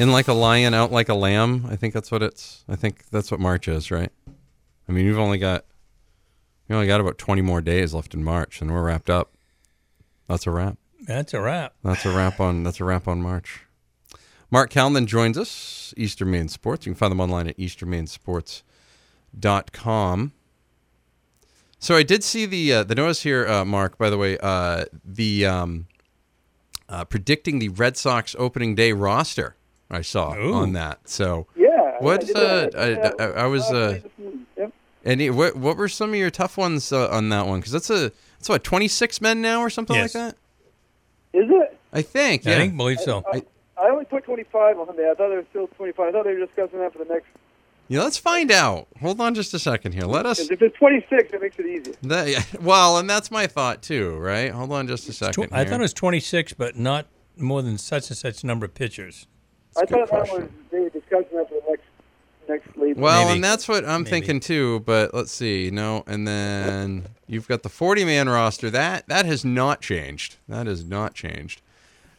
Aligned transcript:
In 0.00 0.10
like 0.12 0.28
a 0.28 0.32
lion, 0.32 0.72
out 0.72 0.90
like 0.90 1.10
a 1.10 1.14
lamb. 1.14 1.66
I 1.68 1.76
think 1.76 1.92
that's 1.92 2.10
what 2.10 2.22
it's. 2.22 2.64
I 2.66 2.74
think 2.74 3.10
that's 3.10 3.30
what 3.30 3.38
March 3.38 3.68
is, 3.68 3.90
right? 3.90 4.10
I 4.88 4.92
mean, 4.92 5.04
you've 5.04 5.18
only 5.18 5.36
got 5.36 5.66
you 6.68 6.74
only 6.74 6.86
got 6.86 7.02
about 7.02 7.18
twenty 7.18 7.42
more 7.42 7.60
days 7.60 7.92
left 7.92 8.14
in 8.14 8.24
March, 8.24 8.62
and 8.62 8.72
we're 8.72 8.82
wrapped 8.82 9.10
up. 9.10 9.34
That's 10.26 10.46
a 10.46 10.50
wrap. 10.50 10.78
That's 11.02 11.34
a 11.34 11.40
wrap. 11.40 11.74
That's 11.84 12.06
a 12.06 12.16
wrap 12.16 12.40
on. 12.40 12.62
That's 12.62 12.80
a 12.80 12.84
wrap 12.84 13.06
on 13.06 13.20
March. 13.20 13.66
Marc 14.50 14.70
Calnan 14.70 15.06
joins 15.06 15.36
us. 15.36 15.92
Eastern 15.98 16.30
Maine 16.30 16.48
Sports. 16.48 16.86
You 16.86 16.92
can 16.92 16.98
find 16.98 17.12
them 17.12 17.20
online 17.20 17.48
at 17.48 17.58
easternmainesports.com. 17.58 20.32
So 21.78 21.94
I 21.94 22.02
did 22.02 22.24
see 22.24 22.46
the 22.46 22.72
uh, 22.72 22.84
the 22.84 22.94
notice 22.94 23.22
here, 23.22 23.46
uh, 23.46 23.66
Mark. 23.66 23.98
By 23.98 24.08
the 24.08 24.16
way, 24.16 24.38
uh, 24.38 24.86
the 25.04 25.44
um, 25.44 25.88
uh, 26.88 27.04
predicting 27.04 27.58
the 27.58 27.68
Red 27.68 27.98
Sox 27.98 28.34
opening 28.38 28.74
day 28.74 28.92
roster. 28.92 29.56
I 29.90 30.02
saw 30.02 30.34
Ooh. 30.36 30.54
on 30.54 30.72
that. 30.74 31.08
So 31.08 31.46
Yeah. 31.56 31.96
what? 32.00 32.24
I 32.36 32.40
Uh, 32.40 32.70
that. 32.70 32.74
Yeah, 33.18 33.24
I, 33.24 33.24
I, 33.24 33.44
I 33.44 33.46
was. 33.46 33.62
Uh, 33.70 34.00
Yep. 34.56 34.72
any 35.04 35.30
what? 35.30 35.56
What 35.56 35.76
were 35.76 35.88
some 35.88 36.10
of 36.10 36.16
your 36.16 36.30
tough 36.30 36.56
ones 36.56 36.92
uh, 36.92 37.08
on 37.08 37.28
that 37.30 37.46
one? 37.46 37.60
Because 37.60 37.72
that's 37.72 37.90
a 37.90 38.12
that's 38.38 38.48
what 38.48 38.62
twenty 38.64 38.88
six 38.88 39.20
men 39.20 39.40
now 39.42 39.60
or 39.60 39.70
something 39.70 39.96
Yes. 39.96 40.14
like 40.14 40.34
that. 40.34 40.36
Is 41.38 41.48
it? 41.50 41.78
I 41.92 42.02
think. 42.02 42.46
I 42.46 42.54
think 42.56 42.76
believe 42.76 43.00
so. 43.00 43.24
I, 43.32 43.42
I 43.80 43.88
only 43.88 44.04
put 44.04 44.24
25 44.24 44.78
on 44.78 44.94
there. 44.96 45.10
I 45.10 45.14
thought 45.14 45.32
it 45.32 45.36
was 45.36 45.44
still 45.50 45.66
25. 45.68 46.08
I 46.08 46.12
thought 46.12 46.24
they 46.24 46.34
were 46.34 46.44
discussing 46.46 46.78
that 46.80 46.92
for 46.92 46.98
the 46.98 47.06
next. 47.12 47.26
Yeah, 47.88 48.02
let's 48.02 48.18
find 48.18 48.52
out. 48.52 48.88
Hold 49.00 49.20
on 49.20 49.34
just 49.34 49.54
a 49.54 49.58
second 49.58 49.92
here. 49.92 50.04
Let 50.04 50.26
us. 50.26 50.38
If 50.50 50.60
it's 50.62 50.76
26, 50.76 51.32
it 51.32 51.40
makes 51.40 51.58
it 51.58 51.66
easier. 51.66 51.94
That, 52.02 52.28
yeah, 52.28 52.42
well, 52.60 52.98
and 52.98 53.08
that's 53.08 53.30
my 53.30 53.46
thought 53.46 53.82
too, 53.82 54.16
right? 54.18 54.50
Hold 54.52 54.70
on 54.72 54.86
just 54.86 55.08
a 55.08 55.12
Tw- 55.12 55.14
second. 55.16 55.48
I 55.52 55.64
thought 55.64 55.80
it 55.80 55.82
was 55.82 55.94
26, 55.94 56.52
but 56.54 56.76
not 56.76 57.06
more 57.36 57.62
than 57.62 57.78
such 57.78 58.08
and 58.10 58.16
such 58.18 58.44
number 58.44 58.66
of 58.66 58.74
pitchers. 58.74 59.26
I 59.76 59.82
a 59.82 59.86
good 59.86 59.88
thought 59.88 60.10
that 60.10 60.28
question. 60.28 60.40
was 60.42 60.50
they 60.70 60.80
were 60.80 60.88
discussing 60.90 61.36
that 61.36 61.48
for 61.48 61.54
the 61.54 61.70
next 61.70 61.82
next 62.48 62.76
league. 62.76 62.96
Well, 62.98 63.24
Maybe. 63.26 63.34
and 63.36 63.44
that's 63.44 63.68
what 63.68 63.84
I'm 63.84 64.02
Maybe. 64.02 64.10
thinking 64.10 64.40
too. 64.40 64.80
But 64.80 65.14
let's 65.14 65.30
see. 65.32 65.70
No, 65.70 66.02
and 66.06 66.26
then 66.26 67.06
you've 67.26 67.46
got 67.48 67.62
the 67.62 67.68
40 67.68 68.04
man 68.04 68.28
roster. 68.28 68.70
That 68.70 69.06
that 69.08 69.26
has 69.26 69.44
not 69.44 69.80
changed. 69.80 70.36
That 70.48 70.66
has 70.66 70.84
not 70.84 71.14
changed. 71.14 71.62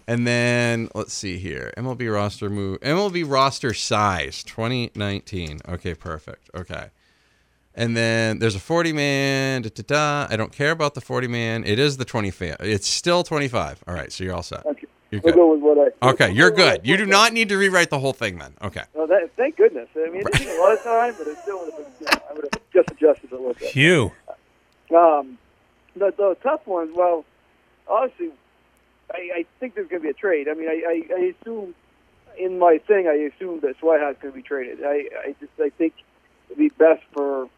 And 0.07 0.25
then 0.27 0.89
let's 0.95 1.13
see 1.13 1.37
here. 1.37 1.71
MLB 1.77 2.11
roster 2.13 2.49
move. 2.49 2.79
MLB 2.81 3.23
roster 3.29 3.73
size 3.73 4.43
2019. 4.43 5.59
Okay, 5.69 5.93
perfect. 5.93 6.49
Okay. 6.55 6.87
And 7.73 7.95
then 7.95 8.39
there's 8.39 8.55
a 8.55 8.59
40 8.59 8.91
man. 8.91 9.61
Da, 9.61 9.69
da, 9.73 9.83
da. 10.27 10.33
I 10.33 10.35
don't 10.35 10.51
care 10.51 10.71
about 10.71 10.93
the 10.95 11.01
40 11.01 11.27
man. 11.27 11.63
It 11.63 11.79
is 11.79 11.95
the 11.97 12.03
25. 12.03 12.57
It's 12.59 12.87
still 12.87 13.23
25. 13.23 13.83
All 13.87 13.93
right, 13.93 14.11
so 14.11 14.23
you're 14.25 14.33
all 14.33 14.43
set. 14.43 14.65
Okay. 14.65 14.80
You're 15.11 15.19
We'll 15.21 15.33
good. 15.33 15.61
go 15.61 15.73
what 15.73 15.93
I. 16.01 16.09
Okay, 16.11 16.31
you're 16.31 16.51
good. 16.51 16.87
You 16.87 16.95
do 16.95 17.05
not 17.05 17.33
need 17.33 17.49
to 17.49 17.57
rewrite 17.57 17.89
the 17.89 17.99
whole 17.99 18.13
thing 18.13 18.37
then. 18.37 18.53
Okay. 18.61 18.83
No, 18.95 19.05
that, 19.07 19.29
thank 19.35 19.57
goodness. 19.57 19.89
I 19.95 20.09
mean, 20.09 20.21
it 20.25 20.33
took 20.33 20.47
a 20.47 20.59
lot 20.61 20.71
of 20.73 20.83
time, 20.83 21.15
but 21.17 21.27
it 21.27 21.37
still 21.39 21.59
would 21.59 21.73
have 21.73 21.77
been. 21.77 21.93
You 21.99 22.05
know, 22.05 22.21
I 22.29 22.33
would 22.33 22.47
have 22.53 22.61
just 22.73 22.91
adjusted 22.91 23.31
a 23.31 23.35
little 23.35 23.53
bit. 23.53 23.71
Phew. 23.71 24.11
Um, 24.95 25.37
the, 25.95 26.13
the 26.17 26.37
tough 26.41 26.65
ones, 26.65 26.91
well, 26.95 27.25
honestly, 27.89 28.29
I, 29.13 29.31
I 29.35 29.45
think 29.59 29.75
there's 29.75 29.89
going 29.89 30.01
to 30.01 30.05
be 30.05 30.09
a 30.11 30.13
trade. 30.13 30.47
I 30.47 30.53
mean, 30.53 30.69
I, 30.69 31.03
I, 31.11 31.13
I 31.13 31.33
assume 31.41 31.75
in 32.37 32.57
my 32.57 32.77
thing, 32.87 33.07
I 33.07 33.13
assume 33.35 33.59
that 33.61 33.79
Swihart's 33.81 34.21
going 34.21 34.33
to 34.33 34.37
be 34.37 34.41
traded. 34.41 34.83
I, 34.83 35.07
I 35.25 35.35
just 35.41 35.51
I 35.59 35.69
think 35.69 35.93
it'd 36.47 36.57
be 36.57 36.69
best 36.69 37.03
for 37.13 37.49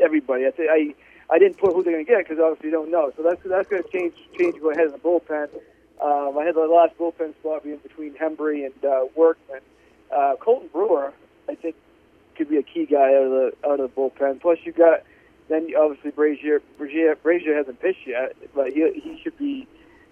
everybody. 0.00 0.46
I 0.46 0.50
think 0.52 0.70
I 0.70 0.94
I 1.34 1.38
didn't 1.38 1.58
put 1.58 1.72
who 1.74 1.82
they're 1.82 1.92
going 1.94 2.06
to 2.06 2.10
get 2.10 2.28
because 2.28 2.40
obviously 2.40 2.68
you 2.68 2.72
don't 2.72 2.90
know. 2.90 3.12
So 3.16 3.22
that's 3.22 3.40
that's 3.44 3.68
going 3.68 3.82
to 3.82 3.88
change 3.90 4.14
change 4.38 4.60
go 4.60 4.70
ahead 4.70 4.86
in 4.86 4.92
the 4.92 4.98
bullpen. 4.98 5.48
Um, 6.02 6.38
I 6.38 6.44
had 6.44 6.54
the 6.54 6.60
last 6.60 6.96
bullpen 6.98 7.34
spot 7.40 7.62
being 7.64 7.76
between 7.78 8.14
Hembree 8.14 8.64
and 8.66 8.84
uh, 8.84 9.06
Workman. 9.14 9.60
Uh, 10.10 10.34
Colten 10.40 10.70
Brewer, 10.72 11.12
I 11.48 11.54
think, 11.54 11.76
could 12.36 12.48
be 12.48 12.56
a 12.56 12.62
key 12.62 12.86
guy 12.86 13.14
out 13.14 13.24
of 13.24 13.30
the 13.30 13.52
out 13.66 13.80
of 13.80 13.94
the 13.94 14.00
bullpen. 14.00 14.40
Plus, 14.40 14.58
you 14.64 14.72
got 14.72 15.02
then 15.48 15.68
obviously 15.78 16.10
Brasier. 16.10 16.60
Brasier, 16.78 17.14
Brasier 17.16 17.56
hasn't 17.56 17.80
pitched 17.80 18.06
yet, 18.06 18.34
but 18.54 18.72
he 18.72 18.90
he 18.94 19.20
should 19.22 19.36
be. 19.38 19.66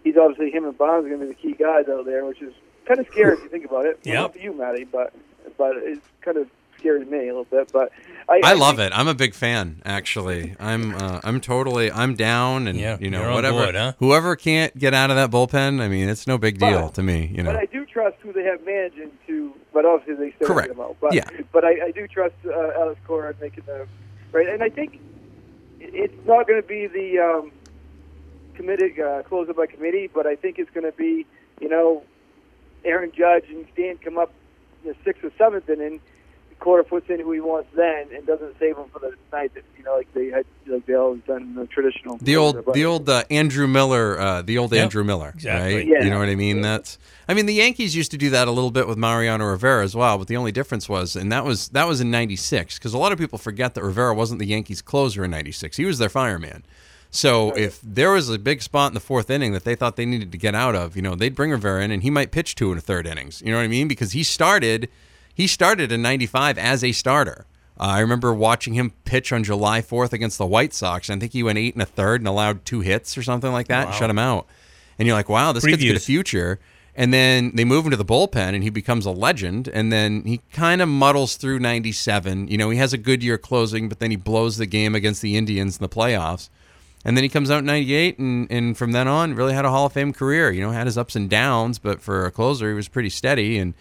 He's 0.04 0.16
obviously 0.16 0.50
him 0.50 0.64
and 0.64 0.76
Bonds 0.78 1.06
are 1.06 1.08
going 1.08 1.20
to 1.20 1.26
be 1.26 1.32
the 1.32 1.40
key 1.40 1.52
guys 1.54 1.88
out 1.88 2.04
there, 2.06 2.24
which 2.24 2.40
is 2.40 2.54
kind 2.86 3.00
of 3.00 3.06
scary 3.08 3.34
if 3.36 3.42
you 3.42 3.48
think 3.48 3.64
about 3.64 3.84
it. 3.84 3.98
Well, 4.04 4.14
Yep. 4.14 4.22
Not 4.22 4.32
for 4.34 4.38
you, 4.38 4.52
Matty, 4.52 4.84
but 4.84 5.12
but 5.56 5.76
it's 5.76 6.06
kind 6.20 6.36
of 6.36 6.48
scary 6.78 7.04
to 7.04 7.10
me 7.10 7.18
a 7.18 7.26
little 7.26 7.44
bit. 7.44 7.70
But 7.72 7.92
I, 8.28 8.40
I 8.44 8.52
love 8.54 8.76
think- 8.76 8.92
it. 8.92 8.98
I'm 8.98 9.08
a 9.08 9.14
big 9.14 9.34
fan. 9.34 9.82
Actually, 9.84 10.54
I'm 10.60 10.94
uh, 10.94 11.20
I'm 11.24 11.40
totally 11.40 11.90
I'm 11.92 12.14
down, 12.14 12.66
and 12.68 12.78
Yeah, 12.78 12.96
you 13.00 13.10
know 13.10 13.32
whatever. 13.34 13.64
board, 13.64 13.74
huh? 13.74 13.92
Whoever 13.98 14.36
can't 14.36 14.76
get 14.78 14.94
out 14.94 15.10
of 15.10 15.16
that 15.16 15.30
bullpen, 15.30 15.80
I 15.80 15.88
mean, 15.88 16.08
it's 16.08 16.26
no 16.26 16.38
big 16.38 16.58
deal 16.58 16.82
But- 16.86 16.94
to 16.94 17.02
me. 17.02 17.30
You 17.34 17.42
know, 17.42 17.52
But. 17.52 17.60
I 17.60 17.64
do 17.66 17.84
trust 17.86 18.16
who 18.20 18.32
they 18.32 18.44
have 18.44 18.64
managing 18.64 19.10
to. 19.26 19.52
But 19.72 19.84
obviously 19.84 20.26
they 20.30 20.32
still 20.36 20.48
Correct. 20.48 20.68
get 20.68 20.76
him 20.76 20.80
out. 20.82 20.96
But 21.00 21.14
Yeah. 21.14 21.24
but 21.52 21.64
I, 21.64 21.86
I 21.86 21.90
do 21.92 22.06
trust 22.08 22.34
uh, 22.46 22.50
Alex 22.80 22.98
Cora 23.06 23.34
making 23.40 23.64
the 23.66 23.86
right. 24.32 24.48
And 24.48 24.62
I 24.62 24.70
think 24.70 24.98
it's 25.80 26.26
not 26.26 26.48
going 26.48 26.60
to 26.60 26.66
be 26.66 26.86
the 26.86 27.18
um, 27.18 27.52
committed 28.54 28.98
uh, 28.98 29.22
closer 29.22 29.52
by 29.54 29.66
committee, 29.66 30.08
but 30.12 30.26
I 30.26 30.36
think 30.36 30.58
it's 30.58 30.70
going 30.70 30.84
to 30.90 30.96
be 30.96 31.26
you 31.60 31.68
know 31.68 32.02
Aaron 32.84 33.12
Judge 33.16 33.44
and 33.50 33.66
Stan 33.72 33.98
come 33.98 34.18
up 34.18 34.32
in 34.82 34.90
the 34.90 34.96
sixth 35.04 35.22
or 35.24 35.30
seventh 35.38 35.68
inning. 35.68 36.00
Cora 36.60 36.84
puts 36.84 37.08
in 37.08 37.20
who 37.20 37.32
he 37.32 37.40
wants 37.40 37.68
then, 37.74 38.08
and 38.14 38.26
doesn't 38.26 38.58
save 38.58 38.76
him 38.76 38.86
for 38.92 38.98
the 38.98 39.14
ninth. 39.32 39.52
You 39.76 39.84
know, 39.84 39.96
like 39.96 40.12
they 40.12 40.26
had, 40.26 40.44
like 40.66 40.86
they 40.86 40.94
always 40.94 41.22
done 41.26 41.42
in 41.42 41.54
the 41.54 41.66
traditional. 41.66 42.18
the 42.20 42.36
old 42.36 42.64
but- 42.64 42.74
the 42.74 42.84
old 42.84 43.08
uh, 43.08 43.24
Andrew 43.30 43.66
Miller, 43.66 44.18
uh, 44.18 44.42
the 44.42 44.58
old 44.58 44.72
Yep, 44.72 44.82
Andrew 44.82 45.04
Miller, 45.04 45.30
exactly. 45.34 45.76
right? 45.76 45.86
Yeah. 45.86 46.04
You 46.04 46.10
know 46.10 46.18
what 46.18 46.28
I 46.28 46.34
mean? 46.34 46.60
That's 46.60 46.98
I 47.28 47.34
mean 47.34 47.46
the 47.46 47.54
Yankees 47.54 47.94
used 47.96 48.10
to 48.10 48.18
do 48.18 48.30
that 48.30 48.48
a 48.48 48.50
little 48.50 48.70
bit 48.70 48.88
with 48.88 48.98
Mariano 48.98 49.44
Rivera 49.46 49.84
as 49.84 49.94
well, 49.94 50.18
but 50.18 50.26
the 50.26 50.36
only 50.36 50.52
difference 50.52 50.88
was, 50.88 51.16
and 51.16 51.30
that 51.32 51.44
was 51.44 51.68
that 51.70 51.86
was 51.86 52.00
in 52.00 52.10
'96 52.10 52.78
because 52.78 52.92
a 52.92 52.98
lot 52.98 53.12
of 53.12 53.18
people 53.18 53.38
forget 53.38 53.74
that 53.74 53.82
Rivera 53.82 54.14
wasn't 54.14 54.40
the 54.40 54.46
Yankees 54.46 54.82
closer 54.82 55.24
in 55.24 55.30
'96; 55.30 55.76
he 55.76 55.84
was 55.84 55.98
their 55.98 56.08
fireman. 56.08 56.64
So 57.10 57.56
if 57.56 57.80
there 57.82 58.10
was 58.10 58.28
a 58.28 58.38
big 58.38 58.60
spot 58.60 58.90
in 58.90 58.94
the 58.94 59.00
fourth 59.00 59.30
inning 59.30 59.52
that 59.52 59.64
they 59.64 59.74
thought 59.74 59.96
they 59.96 60.04
needed 60.04 60.30
to 60.32 60.36
get 60.36 60.54
out 60.54 60.74
of, 60.74 60.94
you 60.94 61.00
know, 61.00 61.14
they'd 61.14 61.34
bring 61.34 61.50
Rivera 61.50 61.82
in 61.82 61.90
and 61.90 62.02
he 62.02 62.10
might 62.10 62.30
pitch 62.32 62.54
two 62.54 62.70
in 62.70 62.76
a 62.76 62.82
third 62.82 63.06
innings. 63.06 63.40
You 63.42 63.50
know 63.50 63.56
what 63.56 63.64
I 63.64 63.68
mean? 63.68 63.88
Because 63.88 64.12
he 64.12 64.22
started 64.22 64.90
he 65.38 65.46
started 65.46 65.92
in 65.92 66.02
95 66.02 66.58
as 66.58 66.82
a 66.82 66.90
starter. 66.90 67.46
Uh, 67.78 67.84
I 67.84 68.00
remember 68.00 68.34
watching 68.34 68.74
him 68.74 68.92
pitch 69.04 69.32
on 69.32 69.44
July 69.44 69.80
4th 69.80 70.12
against 70.12 70.36
the 70.36 70.44
White 70.44 70.74
Sox. 70.74 71.08
and 71.08 71.18
I 71.18 71.20
think 71.20 71.32
he 71.32 71.44
went 71.44 71.58
eight 71.58 71.74
and 71.74 71.82
a 71.82 71.86
third 71.86 72.20
and 72.20 72.26
allowed 72.26 72.64
two 72.64 72.80
hits 72.80 73.16
or 73.16 73.22
something 73.22 73.52
like 73.52 73.68
that 73.68 73.86
and 73.86 73.94
shut 73.94 74.10
him 74.10 74.18
out. 74.18 74.48
And 74.98 75.06
you're 75.06 75.16
like, 75.16 75.28
wow, 75.28 75.52
this 75.52 75.64
kid's 75.64 75.84
got 75.84 75.96
a 75.96 76.00
future. 76.00 76.58
And 76.96 77.14
then 77.14 77.52
they 77.54 77.64
move 77.64 77.84
him 77.84 77.92
to 77.92 77.96
the 77.96 78.04
bullpen 78.04 78.52
and 78.52 78.64
he 78.64 78.70
becomes 78.70 79.06
a 79.06 79.12
legend. 79.12 79.68
And 79.68 79.92
then 79.92 80.24
he 80.24 80.40
kind 80.52 80.82
of 80.82 80.88
muddles 80.88 81.36
through 81.36 81.60
97. 81.60 82.48
You 82.48 82.58
know, 82.58 82.70
he 82.70 82.78
has 82.78 82.92
a 82.92 82.98
good 82.98 83.22
year 83.22 83.38
closing, 83.38 83.88
but 83.88 84.00
then 84.00 84.10
he 84.10 84.16
blows 84.16 84.56
the 84.56 84.66
game 84.66 84.96
against 84.96 85.22
the 85.22 85.36
Indians 85.36 85.76
in 85.78 85.82
the 85.82 85.88
playoffs. 85.88 86.48
And 87.04 87.16
then 87.16 87.22
he 87.22 87.28
comes 87.28 87.48
out 87.48 87.60
in 87.60 87.66
98 87.66 88.18
and, 88.18 88.50
and 88.50 88.76
from 88.76 88.90
then 88.90 89.06
on 89.06 89.34
really 89.34 89.54
had 89.54 89.64
a 89.64 89.70
Hall 89.70 89.86
of 89.86 89.92
Fame 89.92 90.12
career. 90.12 90.50
You 90.50 90.62
know, 90.62 90.72
had 90.72 90.88
his 90.88 90.98
ups 90.98 91.14
and 91.14 91.30
downs, 91.30 91.78
but 91.78 92.00
for 92.00 92.26
a 92.26 92.32
closer, 92.32 92.70
he 92.70 92.74
was 92.74 92.88
pretty 92.88 93.10
steady. 93.10 93.56
And, 93.56 93.74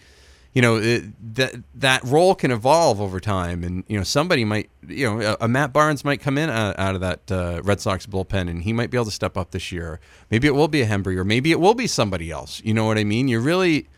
you 0.54 0.62
know, 0.62 0.76
it, 0.76 1.04
that 1.34 1.54
that 1.74 2.02
role 2.04 2.34
can 2.34 2.50
evolve 2.50 3.00
over 3.00 3.20
time. 3.20 3.62
And, 3.62 3.84
you 3.86 3.96
know, 3.96 4.04
somebody 4.04 4.44
might, 4.44 4.70
you 4.86 5.06
know, 5.06 5.20
a, 5.20 5.44
a 5.44 5.48
Matt 5.48 5.72
Barnes 5.72 6.04
might 6.04 6.20
come 6.20 6.38
in 6.38 6.50
out, 6.50 6.78
out 6.78 6.94
of 6.94 7.00
that 7.02 7.30
uh, 7.30 7.60
Red 7.62 7.80
Sox 7.80 8.06
bullpen 8.06 8.48
and 8.48 8.62
he 8.62 8.72
might 8.72 8.90
be 8.90 8.96
able 8.96 9.04
to 9.04 9.10
step 9.10 9.36
up 9.36 9.50
this 9.50 9.70
year. 9.70 10.00
Maybe 10.30 10.46
it 10.46 10.54
will 10.54 10.68
be 10.68 10.80
a 10.80 10.86
Hembree 10.86 11.16
or 11.16 11.24
maybe 11.24 11.52
it 11.52 11.60
will 11.60 11.74
be 11.74 11.86
somebody 11.86 12.30
else. 12.30 12.62
You 12.64 12.74
know 12.74 12.84
what 12.86 12.98
I 12.98 13.04
mean? 13.04 13.28
You're 13.28 13.40
really, 13.40 13.88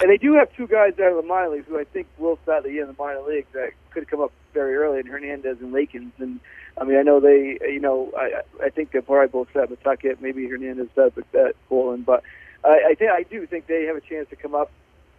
And 0.00 0.08
they 0.08 0.16
do 0.16 0.34
have 0.34 0.52
two 0.54 0.68
guys 0.68 0.92
out 1.00 1.10
of 1.10 1.16
the 1.16 1.28
minor 1.28 1.50
leagues 1.50 1.66
who 1.66 1.78
I 1.78 1.84
think 1.84 2.06
will 2.18 2.38
start 2.44 2.62
the 2.62 2.70
year 2.70 2.82
in 2.82 2.88
the 2.88 2.96
minor 2.98 3.20
leagues 3.22 3.48
that 3.52 3.72
could 3.90 4.08
come 4.08 4.20
up 4.20 4.32
very 4.54 4.76
early, 4.76 5.00
and 5.00 5.08
Hernandez 5.08 5.58
and 5.60 5.74
Lakins. 5.74 6.12
And 6.18 6.38
I 6.80 6.84
mean, 6.84 6.96
I 6.96 7.02
know 7.02 7.18
they, 7.18 7.58
you 7.62 7.80
know, 7.80 8.12
I 8.16 8.42
I 8.64 8.70
think 8.70 8.92
they're 8.92 9.02
probably 9.02 9.26
both 9.28 9.48
set 9.52 9.70
with 9.70 9.82
Tuckett, 9.82 10.22
maybe 10.22 10.46
Hernandez 10.46 10.88
set 10.94 11.16
with 11.16 11.30
that 11.32 11.54
Poland, 11.68 12.06
but 12.06 12.22
I, 12.64 12.90
I 12.90 12.94
think 12.94 13.10
I 13.10 13.24
do 13.24 13.46
think 13.46 13.66
they 13.66 13.84
have 13.84 13.96
a 13.96 14.00
chance 14.00 14.28
to 14.30 14.36
come 14.36 14.54
up 14.54 14.70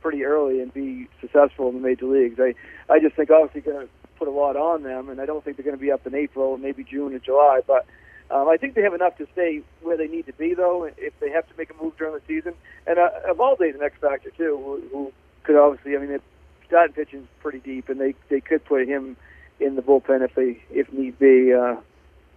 pretty 0.01 0.23
early 0.23 0.61
and 0.61 0.73
be 0.73 1.07
successful 1.21 1.69
in 1.69 1.75
the 1.75 1.81
major 1.81 2.05
leagues. 2.05 2.39
I 2.39 2.53
I 2.91 2.99
just 2.99 3.15
think 3.15 3.29
obviously 3.29 3.61
going 3.61 3.87
to 3.87 3.93
put 4.17 4.27
a 4.27 4.31
lot 4.31 4.55
on 4.55 4.83
them, 4.83 5.09
and 5.09 5.21
I 5.21 5.25
don't 5.25 5.43
think 5.43 5.57
they're 5.57 5.63
going 5.65 5.77
to 5.77 5.81
be 5.81 5.91
up 5.91 6.05
in 6.05 6.15
April, 6.15 6.57
maybe 6.57 6.83
June 6.83 7.13
or 7.13 7.19
July, 7.19 7.61
but. 7.65 7.85
Um, 8.31 8.47
I 8.47 8.57
think 8.57 8.75
they 8.75 8.83
have 8.83 8.93
enough 8.93 9.17
to 9.17 9.25
stay 9.33 9.63
where 9.81 9.97
they 9.97 10.05
need 10.07 10.27
to 10.27 10.33
be, 10.33 10.53
though, 10.53 10.87
if 10.99 11.19
they 11.19 11.31
have 11.31 11.47
to 11.47 11.53
make 11.57 11.71
a 11.71 11.83
move 11.83 11.97
during 11.97 12.13
the 12.13 12.21
season. 12.27 12.53
And 12.85 12.99
uh, 12.99 13.09
Eovaldi's 13.27 13.73
an 13.73 13.81
X 13.81 13.95
factor 13.99 14.29
too, 14.29 14.55
who, 14.63 14.87
who 14.95 15.13
could 15.41 15.55
obviously. 15.55 15.95
I 15.95 15.99
mean, 15.99 16.09
they're 16.09 16.21
starting 16.67 16.93
pitching's 16.93 17.27
pretty 17.41 17.57
deep, 17.57 17.89
and 17.89 17.99
they 17.99 18.13
they 18.29 18.39
could 18.39 18.63
put 18.65 18.87
him 18.87 19.17
in 19.59 19.75
the 19.75 19.81
bullpen 19.81 20.21
if 20.23 20.35
they 20.35 20.61
if 20.69 20.93
need 20.93 21.17
be 21.17 21.51
uh, 21.53 21.77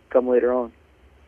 come 0.08 0.26
later 0.26 0.54
on. 0.54 0.72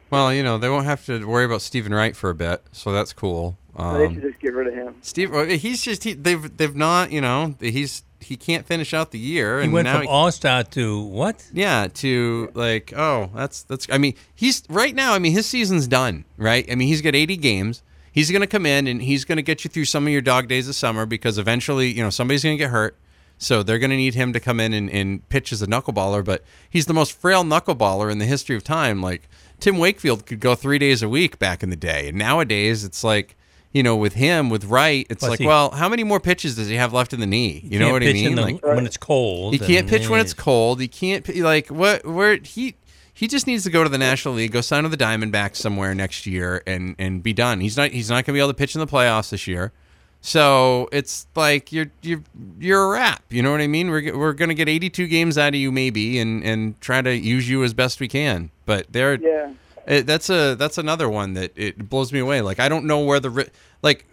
well, 0.08 0.32
you 0.32 0.42
know, 0.42 0.56
they 0.56 0.70
won't 0.70 0.86
have 0.86 1.04
to 1.04 1.26
worry 1.26 1.44
about 1.44 1.60
Steven 1.60 1.92
Wright 1.92 2.16
for 2.16 2.30
a 2.30 2.34
bit. 2.34 2.62
So 2.72 2.90
that's 2.90 3.12
cool. 3.12 3.58
So 3.76 3.98
they 3.98 4.06
Um, 4.06 4.14
should 4.14 4.22
just 4.22 4.38
get 4.40 4.54
rid 4.54 4.66
of 4.68 4.74
him. 4.74 4.94
Steve, 5.02 5.32
he's 5.60 5.82
just, 5.82 6.04
he, 6.04 6.12
they've, 6.14 6.56
they've 6.56 6.76
not, 6.76 7.10
you 7.12 7.20
know, 7.20 7.54
he's, 7.60 8.02
he 8.20 8.36
can't 8.36 8.64
finish 8.66 8.94
out 8.94 9.10
the 9.10 9.18
year. 9.18 9.58
He 9.58 9.64
and 9.64 9.72
went 9.72 9.84
now 9.86 9.98
from 9.98 10.08
All 10.08 10.30
Star 10.32 10.62
to 10.64 11.02
what? 11.02 11.46
Yeah, 11.52 11.88
to 11.94 12.50
like, 12.54 12.92
oh, 12.96 13.28
that's 13.34 13.64
that's. 13.64 13.86
I 13.92 13.98
mean, 13.98 14.14
he's 14.34 14.62
right 14.70 14.94
now. 14.94 15.12
I 15.12 15.18
mean, 15.18 15.32
his 15.32 15.44
season's 15.46 15.86
done, 15.86 16.24
right? 16.38 16.64
I 16.70 16.74
mean, 16.74 16.88
he's 16.88 17.02
got 17.02 17.14
80 17.14 17.36
games. 17.36 17.82
he's 18.12 18.30
going 18.30 18.40
to 18.40 18.46
come 18.46 18.64
in 18.64 18.86
and 18.86 19.02
he's 19.02 19.26
going 19.26 19.36
to 19.36 19.42
get 19.42 19.62
you 19.64 19.68
through 19.68 19.84
some 19.84 20.06
of 20.06 20.12
your 20.12 20.22
dog 20.22 20.48
days 20.48 20.68
of 20.70 20.74
summer 20.74 21.04
because 21.04 21.36
eventually, 21.36 21.88
you 21.92 22.02
know, 22.02 22.08
somebody's 22.08 22.42
going 22.44 22.56
to 22.56 22.64
get 22.64 22.70
hurt. 22.70 22.96
So 23.36 23.62
they're 23.62 23.80
going 23.80 23.90
to 23.90 23.96
need 23.96 24.14
him 24.14 24.32
to 24.32 24.40
come 24.40 24.58
in 24.58 24.72
and, 24.72 24.88
and 24.88 25.28
pitch 25.28 25.52
as 25.52 25.60
a 25.60 25.66
knuckleballer. 25.66 26.24
But 26.24 26.44
he's 26.70 26.86
the 26.86 26.94
most 26.94 27.12
frail 27.12 27.44
knuckleballer 27.44 28.10
in 28.10 28.18
the 28.20 28.26
history 28.26 28.56
of 28.56 28.64
time. 28.64 29.02
Like 29.02 29.28
Tim 29.60 29.76
Wakefield 29.76 30.24
could 30.24 30.40
go 30.40 30.54
three 30.54 30.78
days 30.78 31.02
a 31.02 31.08
week 31.10 31.38
back 31.38 31.62
in 31.62 31.68
the 31.68 31.76
day, 31.76 32.08
and 32.08 32.16
nowadays 32.16 32.84
it's 32.84 33.04
like. 33.04 33.36
You 33.74 33.82
know, 33.82 33.96
with 33.96 34.14
him, 34.14 34.48
with 34.50 34.64
Wright, 34.64 35.06
it's 35.10 35.18
Plus 35.20 35.30
like, 35.30 35.40
he- 35.40 35.46
well, 35.46 35.70
how 35.72 35.88
many 35.90 36.04
more 36.04 36.20
pitches 36.20 36.54
does 36.56 36.68
he 36.68 36.76
have 36.76 36.92
left 36.94 37.12
in 37.12 37.20
the 37.20 37.26
knee? 37.26 37.60
You 37.68 37.78
know 37.80 37.86
Can't 37.86 37.92
what 37.92 38.02
I 38.02 38.06
pitch 38.06 38.14
mean? 38.14 38.26
in 38.28 38.34
the- 38.36 38.42
Like, 38.42 38.64
when 38.64 38.86
it's 38.86 38.96
cold. 38.96 39.52
he 39.52 39.58
can't 39.58 39.70
and 39.80 39.88
pitch 39.88 40.08
when 40.08 40.20
it's 40.20 40.30
it's- 40.32 40.42
cold. 40.44 40.80
He 40.80 40.88
can't 40.88 41.24
pi- 41.24 41.32
like 41.42 41.68
what 41.68 42.06
where 42.06 42.36
he 42.42 42.76
he 43.12 43.26
just 43.28 43.46
needs 43.46 43.62
to 43.64 43.70
go 43.70 43.82
to 43.84 43.88
the 43.90 43.98
National 43.98 44.34
League, 44.34 44.52
go 44.52 44.60
sign 44.60 44.82
with 44.84 44.90
the 44.90 44.96
Diamondbacks 45.04 45.56
somewhere 45.56 45.94
next 45.94 46.24
year, 46.26 46.62
and 46.66 46.94
and 46.98 47.22
be 47.22 47.32
done. 47.32 47.60
He's 47.60 47.76
not 47.76 47.90
he's 47.90 48.08
not 48.08 48.24
going 48.24 48.24
to 48.26 48.32
be 48.34 48.38
able 48.38 48.48
to 48.48 48.54
pitch 48.54 48.74
in 48.76 48.80
the 48.80 48.86
playoffs 48.86 49.30
this 49.30 49.46
year. 49.46 49.72
So 50.20 50.88
it's 50.92 51.26
like 51.34 51.70
you're 51.72 51.90
you're 52.02 52.22
you're 52.58 52.84
a 52.84 52.88
wrap. 52.88 53.24
You 53.28 53.42
know 53.42 53.50
what 53.50 53.60
I 53.60 53.66
mean? 53.66 53.90
We're 53.90 54.00
g- 54.00 54.12
we're 54.12 54.32
going 54.32 54.48
to 54.48 54.54
get 54.54 54.68
82 54.68 55.06
games 55.06 55.36
out 55.36 55.48
of 55.48 55.54
you 55.56 55.70
maybe, 55.70 56.18
and 56.18 56.42
and 56.44 56.80
try 56.80 57.02
to 57.02 57.14
use 57.14 57.48
you 57.48 57.62
as 57.64 57.74
best 57.74 58.00
we 58.00 58.08
can. 58.08 58.50
But 58.66 58.86
there, 58.92 59.14
Yeah. 59.20 59.50
It, 59.86 60.06
that's 60.06 60.30
a 60.30 60.54
that's 60.54 60.78
another 60.78 61.08
one 61.08 61.34
that 61.34 61.52
it 61.56 61.88
blows 61.88 62.12
me 62.12 62.18
away. 62.18 62.40
Like 62.40 62.60
I 62.60 62.68
don't 62.68 62.84
know 62.84 63.00
where 63.00 63.20
the 63.20 63.30
ri- 63.30 63.50
like 63.82 64.06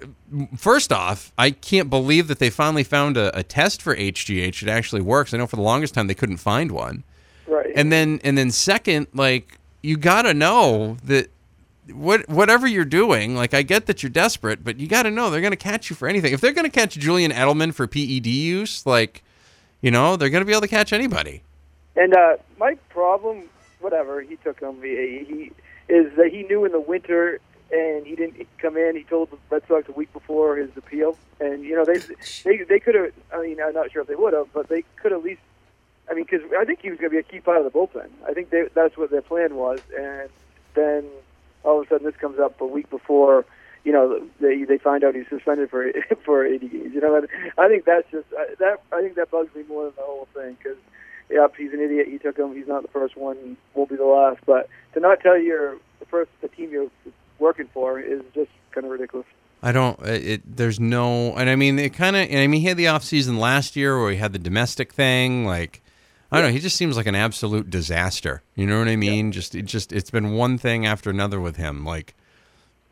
first 0.58 0.92
off, 0.92 1.32
I 1.38 1.52
can't 1.52 1.90
believe 1.90 2.28
that 2.28 2.40
they 2.40 2.50
finally 2.50 2.84
found 2.84 3.18
a, 3.18 3.38
a 3.38 3.44
test 3.44 3.82
for 3.82 3.96
HGH 3.96 4.62
that 4.66 4.72
actually 4.72 5.02
works. 5.02 5.34
I 5.34 5.38
know 5.38 5.48
for 5.48 5.56
the 5.56 5.62
longest 5.62 5.94
time 5.94 6.08
they 6.08 6.14
couldn't 6.14 6.38
find 6.38 6.72
one. 6.72 7.04
Right. 7.48 7.72
And 7.76 7.92
then 7.92 8.20
and 8.24 8.38
then 8.38 8.52
second, 8.52 9.08
like 9.14 9.60
you 9.82 9.98
got 9.98 10.24
to 10.24 10.34
know 10.34 10.98
that 11.04 11.30
what 11.94 12.28
whatever 12.30 12.68
you're 12.68 12.86
doing, 12.86 13.36
like 13.36 13.54
I 13.54 13.62
get 13.62 13.86
that 13.88 14.04
you're 14.04 14.10
desperate, 14.10 14.64
but 14.64 14.80
you 14.80 14.88
got 14.88 15.04
to 15.04 15.12
know 15.12 15.30
they're 15.30 15.42
going 15.42 15.52
to 15.52 15.58
catch 15.58 15.90
you 15.90 15.96
for 15.96 16.08
anything. 16.08 16.34
If 16.34 16.42
they're 16.42 16.54
going 16.54 16.70
to 16.70 16.80
catch 16.80 16.96
Julian 16.96 17.32
Edelman 17.32 17.74
for 17.74 17.88
PED 17.88 18.28
use, 18.28 18.86
like 18.86 19.24
you 19.82 19.92
know, 19.92 20.16
they're 20.16 20.30
going 20.30 20.42
to 20.42 20.46
be 20.46 20.52
able 20.52 20.62
to 20.62 20.68
catch 20.68 20.94
anybody. 20.94 21.44
And 21.96 22.14
uh, 22.14 22.38
my 22.58 22.76
problem, 22.90 23.44
whatever 23.80 24.22
he 24.22 24.38
took 24.38 24.60
him, 24.60 24.82
he, 24.82 25.26
he 25.28 25.52
is 25.92 26.16
that 26.16 26.32
he 26.32 26.44
knew 26.44 26.64
in 26.64 26.72
the 26.72 26.80
winter, 26.80 27.40
and 27.72 28.08
he 28.08 28.16
didn't 28.16 28.48
come 28.58 28.78
in. 28.78 28.96
He 28.96 29.04
told 29.04 29.30
the 29.30 29.38
Red 29.50 29.64
Sox 29.68 29.90
a 29.90 29.92
week 29.92 30.12
before 30.14 30.56
his 30.56 30.70
appeal, 30.78 31.18
and 31.40 31.64
you 31.64 31.76
know 31.76 31.84
they 31.84 32.00
they 32.44 32.64
they 32.64 32.80
could 32.80 32.96
have. 32.96 33.12
I 33.34 33.42
mean, 33.42 33.62
I'm 33.62 33.74
not 33.74 33.92
sure 33.92 34.02
if 34.02 34.08
they 34.08 34.16
would 34.16 34.34
have, 34.34 34.48
but 34.54 34.70
they 34.70 34.84
could 34.96 35.12
at 35.12 35.24
least. 35.24 35.42
I 36.10 36.14
mean, 36.14 36.24
because 36.24 36.42
I 36.58 36.66
think 36.66 36.80
he 36.82 36.90
was 36.90 37.00
going 37.00 37.12
to 37.12 37.16
be 37.16 37.20
a 37.20 37.24
key 37.24 37.40
part 37.40 37.58
of 37.58 37.64
the 37.64 37.78
bullpen. 37.78 38.10
I 38.28 38.34
think 38.34 38.50
they, 38.50 38.68
that's 38.74 38.98
what 38.98 39.12
their 39.12 39.22
plan 39.22 39.56
was, 39.56 39.80
and 39.98 40.30
then 40.74 41.06
all 41.64 41.80
of 41.80 41.88
a 41.88 41.90
sudden 41.90 42.06
this 42.06 42.16
comes 42.16 42.40
up 42.40 42.60
a 42.62 42.66
week 42.66 42.90
before. 42.90 43.46
You 43.84 43.92
know, 43.92 44.26
they 44.40 44.64
they 44.64 44.78
find 44.78 45.04
out 45.04 45.16
he's 45.16 45.28
suspended 45.30 45.70
for 45.70 45.92
for 46.26 46.46
80 46.46 46.68
games. 46.70 46.94
You 46.94 47.02
know, 47.02 47.28
I 47.58 47.68
think 47.68 47.84
that's 47.84 48.10
just 48.12 48.30
that. 48.32 48.82
I 48.94 49.02
think 49.02 49.16
that 49.16 49.30
bugs 49.30 49.54
me 49.54 49.64
more 49.68 49.86
than 49.86 49.94
the 49.98 50.04
whole 50.04 50.28
thing 50.34 50.58
because 50.58 50.78
yep, 51.32 51.54
he's 51.58 51.74
an 51.74 51.80
idiot. 51.82 52.08
You 52.10 52.20
took 52.20 52.38
him. 52.38 52.56
He's 52.56 52.68
not 52.68 52.82
the 52.82 52.88
first 52.90 53.16
one. 53.18 53.58
Won't 53.74 53.90
be 53.90 53.96
the 53.96 54.06
last. 54.06 54.40
But 54.46 54.70
to 54.94 55.00
not 55.00 55.20
tell 55.22 55.38
you 55.38 55.46
your 55.46 55.78
the 56.00 56.06
first 56.06 56.32
the 56.42 56.48
team 56.48 56.72
you're 56.72 56.90
working 57.40 57.68
for 57.74 58.00
is 58.00 58.22
just 58.34 58.50
kind 58.72 58.86
of 58.86 58.92
ridiculous. 58.92 59.28
I 59.64 59.72
don't. 59.72 60.00
It, 60.02 60.28
it 60.28 60.58
there's 60.58 60.80
no, 60.80 61.36
and 61.36 61.50
I 61.50 61.56
mean, 61.56 61.78
it 61.80 61.94
kind 61.94 62.16
of. 62.16 62.24
I 62.24 62.48
mean, 62.48 62.62
he 62.62 62.68
had 62.68 62.78
the 62.78 62.88
off 62.88 63.04
season 63.04 63.38
last 63.40 63.76
year 63.76 64.00
where 64.00 64.12
he 64.12 64.18
had 64.18 64.34
the 64.34 64.40
domestic 64.40 64.92
thing. 64.94 65.46
Like, 65.46 65.82
I 66.32 66.38
don't 66.42 66.48
know. 66.50 66.54
He 66.54 66.60
just 66.60 66.78
seems 66.78 66.98
like 66.98 67.06
an 67.08 67.16
absolute 67.16 67.70
disaster. 67.70 68.42
You 68.56 68.66
know 68.66 68.80
what 68.80 68.88
I 68.88 68.96
mean? 68.96 69.32
Just, 69.32 69.54
it 69.54 69.64
just, 69.66 69.92
it's 69.94 70.10
been 70.10 70.32
one 70.32 70.58
thing 70.58 70.86
after 70.86 71.10
another 71.10 71.40
with 71.40 71.58
him. 71.58 71.86
Like, 71.86 72.16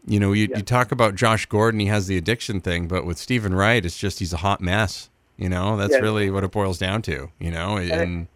you 0.06 0.20
know, 0.20 0.32
you, 0.34 0.48
Yeah. 0.52 0.58
you 0.58 0.64
talk 0.64 0.92
about 0.92 1.16
Josh 1.16 1.46
Gordon, 1.48 1.80
he 1.80 1.88
has 1.88 2.06
the 2.08 2.18
addiction 2.18 2.62
thing, 2.62 2.88
but 2.88 3.06
with 3.06 3.18
Steven 3.18 3.54
Wright, 3.54 3.84
it's 3.86 3.98
just 3.98 4.20
he's 4.20 4.34
a 4.34 4.38
hot 4.38 4.62
mess. 4.62 5.10
You 5.40 5.48
know, 5.50 5.78
that's 5.78 5.94
Yeah. 5.94 6.00
really 6.00 6.30
what 6.30 6.44
it 6.44 6.52
boils 6.52 6.78
down 6.78 7.02
to. 7.04 7.30
You 7.40 7.52
know, 7.52 7.78
and 7.78 8.28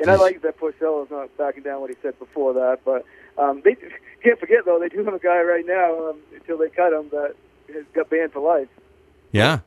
And 0.00 0.10
I 0.10 0.14
like 0.14 0.42
that 0.42 0.56
Porcello's 0.58 1.10
not 1.10 1.36
backing 1.36 1.64
down 1.64 1.80
what 1.80 1.90
he 1.90 1.96
said 2.00 2.16
before 2.20 2.52
that. 2.54 2.78
But 2.84 3.04
um, 3.36 3.60
they 3.64 3.74
can't 4.22 4.38
forget 4.38 4.64
though 4.64 4.78
they 4.78 4.88
do 4.88 5.04
have 5.04 5.14
a 5.14 5.18
guy 5.18 5.40
right 5.42 5.66
now 5.66 6.10
um, 6.10 6.18
until 6.34 6.56
they 6.58 6.68
cut 6.68 6.92
him 6.92 7.08
that 7.10 7.34
has 7.74 7.84
got 7.94 8.08
banned 8.08 8.32
for 8.32 8.40
life. 8.40 8.68
yeah, 9.32 9.58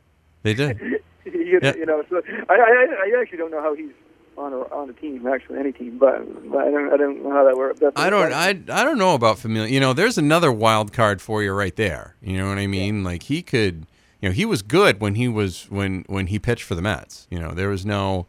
they 0.42 0.54
did. 0.54 0.80
you, 1.24 1.60
Yeah. 1.62 1.74
you 1.76 1.84
know, 1.86 2.02
so 2.08 2.22
I, 2.48 2.54
I 2.54 2.86
I 3.14 3.20
actually 3.20 3.38
don't 3.38 3.50
know 3.50 3.60
how 3.62 3.74
he's 3.74 3.92
on 4.38 4.54
a 4.54 4.60
on 4.74 4.88
a 4.88 4.94
team 4.94 5.26
actually 5.26 5.58
any 5.58 5.72
team, 5.72 5.98
but, 5.98 6.16
but 6.50 6.62
I 6.66 6.70
don't 6.70 6.90
I 6.92 6.96
don't 6.96 7.22
know 7.22 7.30
how 7.32 7.44
that 7.44 7.56
works. 7.56 7.80
I 7.96 8.08
don't 8.08 8.32
I, 8.32 8.48
I 8.48 8.82
don't 8.84 8.96
know 8.98 9.14
about 9.14 9.38
familiar. 9.38 9.68
You 9.70 9.78
know, 9.80 9.92
there's 9.92 10.16
another 10.16 10.50
wild 10.50 10.94
card 10.94 11.20
for 11.20 11.42
you 11.42 11.52
right 11.52 11.76
there. 11.76 12.16
You 12.22 12.38
know 12.38 12.48
what 12.48 12.56
I 12.58 12.66
mean? 12.66 13.04
Like 13.04 13.24
he 13.24 13.42
could, 13.42 13.86
you 14.22 14.28
know, 14.28 14.32
he 14.32 14.46
was 14.46 14.62
good 14.62 15.00
when 15.00 15.16
he 15.16 15.28
was 15.28 15.66
when 15.68 16.04
when 16.06 16.28
he 16.28 16.38
pitched 16.38 16.62
for 16.62 16.74
the 16.74 16.82
Mets. 16.82 17.26
You 17.28 17.40
know, 17.40 17.50
there 17.50 17.68
was 17.68 17.84
no 17.84 18.26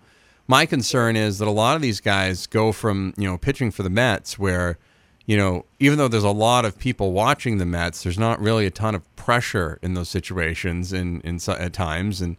my 0.48 0.66
concern 0.66 1.16
is 1.16 1.38
that 1.38 1.48
a 1.48 1.52
lot 1.52 1.76
of 1.76 1.82
these 1.82 2.02
guys 2.02 2.48
go 2.48 2.74
from, 2.74 3.14
you 3.16 3.30
know, 3.30 3.38
pitching 3.38 3.72
for 3.72 3.84
the 3.84 3.90
Mets 3.90 4.38
where 4.38 4.78
you 5.26 5.38
know, 5.38 5.66
even 5.80 5.98
though 5.98 6.10
there's 6.10 6.26
a 6.26 6.32
lot 6.32 6.66
of 6.66 6.78
people 6.78 7.14
watching 7.14 7.58
the 7.58 7.66
Mets, 7.66 8.04
there's 8.04 8.20
not 8.20 8.42
really 8.42 8.66
a 8.66 8.72
ton 8.72 8.94
of 8.94 9.16
pressure 9.16 9.80
in 9.82 9.94
those 9.94 10.10
situations 10.10 10.92
in, 10.92 11.22
in 11.22 11.40
at 11.48 11.72
times. 11.72 12.20
And 12.20 12.36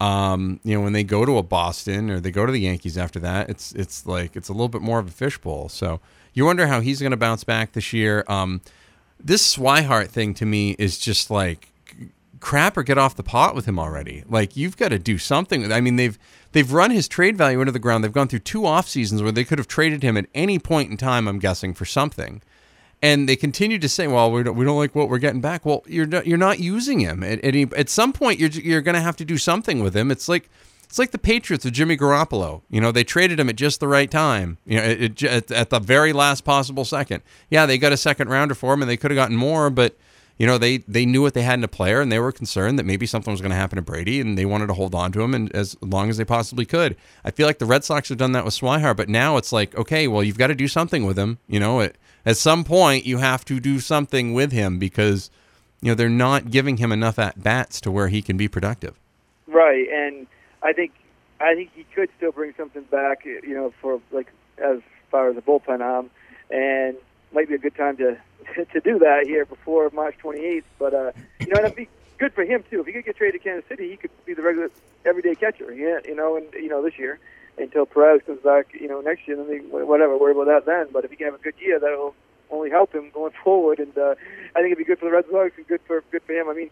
um, 0.00 0.60
you 0.62 0.76
know, 0.76 0.82
when 0.82 0.92
they 0.92 1.02
go 1.02 1.24
to 1.24 1.38
a 1.38 1.42
Boston 1.42 2.10
or 2.10 2.20
they 2.20 2.30
go 2.30 2.46
to 2.46 2.52
the 2.52 2.60
Yankees 2.60 2.96
after 2.96 3.18
that, 3.20 3.50
it's 3.50 3.72
it's 3.72 4.06
like 4.06 4.36
it's 4.36 4.48
a 4.48 4.52
little 4.52 4.68
bit 4.68 4.82
more 4.82 4.98
of 4.98 5.08
a 5.08 5.10
fishbowl. 5.10 5.68
So 5.68 6.00
you 6.32 6.44
wonder 6.44 6.66
how 6.66 6.80
he's 6.80 7.00
going 7.00 7.10
to 7.10 7.16
bounce 7.16 7.42
back 7.42 7.72
this 7.72 7.92
year. 7.92 8.24
Um, 8.28 8.60
this 9.18 9.56
Swihart 9.56 10.08
thing 10.08 10.34
to 10.34 10.46
me 10.46 10.76
is 10.78 10.98
just 10.98 11.30
like 11.30 11.72
crap 12.42 12.76
or 12.76 12.82
get 12.82 12.98
off 12.98 13.14
the 13.14 13.22
pot 13.22 13.54
with 13.54 13.66
him 13.66 13.78
already. 13.78 14.24
Like 14.28 14.56
you've 14.56 14.76
got 14.76 14.88
to 14.88 14.98
do 14.98 15.16
something. 15.16 15.72
I 15.72 15.80
mean, 15.80 15.96
they've 15.96 16.18
they've 16.50 16.70
run 16.70 16.90
his 16.90 17.08
trade 17.08 17.38
value 17.38 17.60
into 17.60 17.72
the 17.72 17.78
ground. 17.78 18.04
They've 18.04 18.12
gone 18.12 18.28
through 18.28 18.40
two 18.40 18.66
off 18.66 18.88
seasons 18.88 19.22
where 19.22 19.32
they 19.32 19.44
could 19.44 19.58
have 19.58 19.68
traded 19.68 20.02
him 20.02 20.16
at 20.16 20.26
any 20.34 20.58
point 20.58 20.90
in 20.90 20.96
time. 20.96 21.28
I'm 21.28 21.38
guessing 21.38 21.72
for 21.72 21.84
something, 21.84 22.42
and 23.00 23.28
they 23.28 23.36
continue 23.36 23.78
to 23.78 23.88
say, 23.88 24.08
"Well, 24.08 24.30
we 24.30 24.42
don't, 24.42 24.56
we 24.56 24.64
don't 24.64 24.76
like 24.76 24.94
what 24.94 25.08
we're 25.08 25.18
getting 25.18 25.40
back." 25.40 25.64
Well, 25.64 25.84
you're 25.86 26.04
not, 26.04 26.26
you're 26.26 26.36
not 26.36 26.58
using 26.58 27.00
him 27.00 27.22
at 27.22 27.38
any, 27.42 27.62
at 27.76 27.88
some 27.88 28.12
point. 28.12 28.40
You're 28.40 28.50
you're 28.50 28.82
going 28.82 28.96
to 28.96 29.00
have 29.00 29.16
to 29.16 29.24
do 29.24 29.38
something 29.38 29.82
with 29.82 29.96
him. 29.96 30.10
It's 30.10 30.28
like. 30.28 30.50
It's 30.84 30.98
like 30.98 31.12
the 31.12 31.16
Patriots 31.16 31.64
with 31.64 31.72
Jimmy 31.72 31.96
Garoppolo. 31.96 32.60
You 32.68 32.78
know, 32.78 32.92
they 32.92 33.02
traded 33.02 33.40
him 33.40 33.48
at 33.48 33.56
just 33.56 33.80
the 33.80 33.88
right 33.88 34.10
time. 34.10 34.58
You 34.66 34.76
know, 34.76 34.82
it, 34.82 35.00
it, 35.00 35.22
at, 35.22 35.50
at 35.50 35.70
the 35.70 35.80
very 35.80 36.12
last 36.12 36.44
possible 36.44 36.84
second. 36.84 37.22
Yeah, 37.48 37.64
they 37.64 37.78
got 37.78 37.92
a 37.92 37.96
second 37.96 38.28
rounder 38.28 38.54
for 38.54 38.74
him, 38.74 38.82
and 38.82 38.90
they 38.90 38.98
could 38.98 39.10
have 39.10 39.16
gotten 39.16 39.34
more, 39.34 39.70
but 39.70 39.96
you 40.38 40.46
know 40.46 40.58
they 40.58 40.78
they 40.78 41.06
knew 41.06 41.22
what 41.22 41.34
they 41.34 41.42
had 41.42 41.58
in 41.58 41.64
a 41.64 41.68
player 41.68 42.00
and 42.00 42.10
they 42.10 42.18
were 42.18 42.32
concerned 42.32 42.78
that 42.78 42.86
maybe 42.86 43.06
something 43.06 43.30
was 43.30 43.40
going 43.40 43.50
to 43.50 43.56
happen 43.56 43.76
to 43.76 43.82
Brady 43.82 44.20
and 44.20 44.36
they 44.36 44.44
wanted 44.44 44.66
to 44.68 44.74
hold 44.74 44.94
on 44.94 45.12
to 45.12 45.22
him 45.22 45.34
and 45.34 45.54
as 45.54 45.76
long 45.80 46.10
as 46.10 46.16
they 46.16 46.24
possibly 46.24 46.64
could. 46.64 46.96
I 47.24 47.30
feel 47.30 47.46
like 47.46 47.58
the 47.58 47.66
Red 47.66 47.84
Sox 47.84 48.08
have 48.08 48.18
done 48.18 48.32
that 48.32 48.44
with 48.44 48.54
Swihart, 48.54 48.96
but 48.96 49.08
now 49.08 49.36
it's 49.36 49.52
like 49.52 49.74
okay, 49.76 50.08
well 50.08 50.22
you've 50.22 50.38
got 50.38 50.48
to 50.48 50.54
do 50.54 50.68
something 50.68 51.04
with 51.04 51.18
him. 51.18 51.38
You 51.46 51.60
know, 51.60 51.80
it, 51.80 51.96
at 52.24 52.36
some 52.36 52.64
point 52.64 53.06
you 53.06 53.18
have 53.18 53.44
to 53.46 53.60
do 53.60 53.80
something 53.80 54.32
with 54.32 54.52
him 54.52 54.78
because 54.78 55.30
you 55.80 55.90
know 55.90 55.94
they're 55.94 56.08
not 56.08 56.50
giving 56.50 56.76
him 56.78 56.92
enough 56.92 57.18
at 57.18 57.42
bats 57.42 57.80
to 57.82 57.90
where 57.90 58.08
he 58.08 58.22
can 58.22 58.36
be 58.36 58.48
productive. 58.48 58.98
Right, 59.46 59.86
and 59.88 60.26
I 60.62 60.72
think 60.72 60.92
I 61.40 61.54
think 61.54 61.70
he 61.74 61.84
could 61.94 62.08
still 62.16 62.32
bring 62.32 62.54
something 62.56 62.84
back. 62.84 63.24
You 63.24 63.54
know, 63.54 63.72
for 63.80 64.00
like 64.10 64.32
as 64.58 64.80
far 65.10 65.28
as 65.28 65.34
the 65.34 65.42
bullpen 65.42 65.80
arm, 65.80 66.10
and 66.50 66.96
might 67.32 67.48
be 67.48 67.54
a 67.54 67.58
good 67.58 67.74
time 67.74 67.96
to 67.96 68.16
to 68.72 68.80
do 68.80 68.98
that 69.00 69.26
here 69.26 69.44
before 69.44 69.90
March 69.92 70.16
28th. 70.22 70.64
But 70.78 70.94
uh, 70.94 71.12
you 71.40 71.48
know, 71.48 71.56
and 71.56 71.66
it'd 71.66 71.76
be 71.76 71.88
good 72.18 72.32
for 72.32 72.44
him 72.44 72.64
too. 72.70 72.80
If 72.80 72.86
he 72.86 72.92
could 72.92 73.04
get 73.04 73.16
traded 73.16 73.40
to 73.40 73.48
Kansas 73.48 73.68
City, 73.68 73.90
he 73.90 73.96
could 73.96 74.10
be 74.24 74.34
the 74.34 74.42
regular 74.42 74.70
everyday 75.04 75.34
catcher. 75.34 75.72
Yeah, 75.72 76.00
you 76.04 76.14
know, 76.14 76.36
and 76.36 76.52
you 76.54 76.68
know 76.68 76.82
this 76.82 76.98
year 76.98 77.18
until 77.58 77.86
Perez 77.86 78.22
comes 78.26 78.40
back. 78.42 78.68
You 78.72 78.88
know, 78.88 79.00
next 79.00 79.26
year, 79.26 79.36
then 79.36 79.48
they, 79.48 79.58
whatever. 79.58 80.16
Worry 80.16 80.32
about 80.32 80.46
that 80.46 80.66
then. 80.66 80.88
But 80.92 81.04
if 81.04 81.10
he 81.10 81.16
can 81.16 81.26
have 81.26 81.34
a 81.34 81.42
good 81.42 81.54
year, 81.58 81.78
that'll 81.78 82.14
only 82.50 82.70
help 82.70 82.94
him 82.94 83.10
going 83.10 83.32
forward. 83.44 83.78
And 83.78 83.96
uh, 83.96 84.14
I 84.54 84.60
think 84.60 84.72
it'd 84.72 84.78
be 84.78 84.84
good 84.84 84.98
for 84.98 85.06
the 85.06 85.12
Red 85.12 85.24
Sox 85.30 85.52
and 85.56 85.66
good 85.66 85.80
for 85.86 86.02
good 86.10 86.22
for 86.22 86.32
him. 86.32 86.48
I 86.48 86.54
mean 86.54 86.70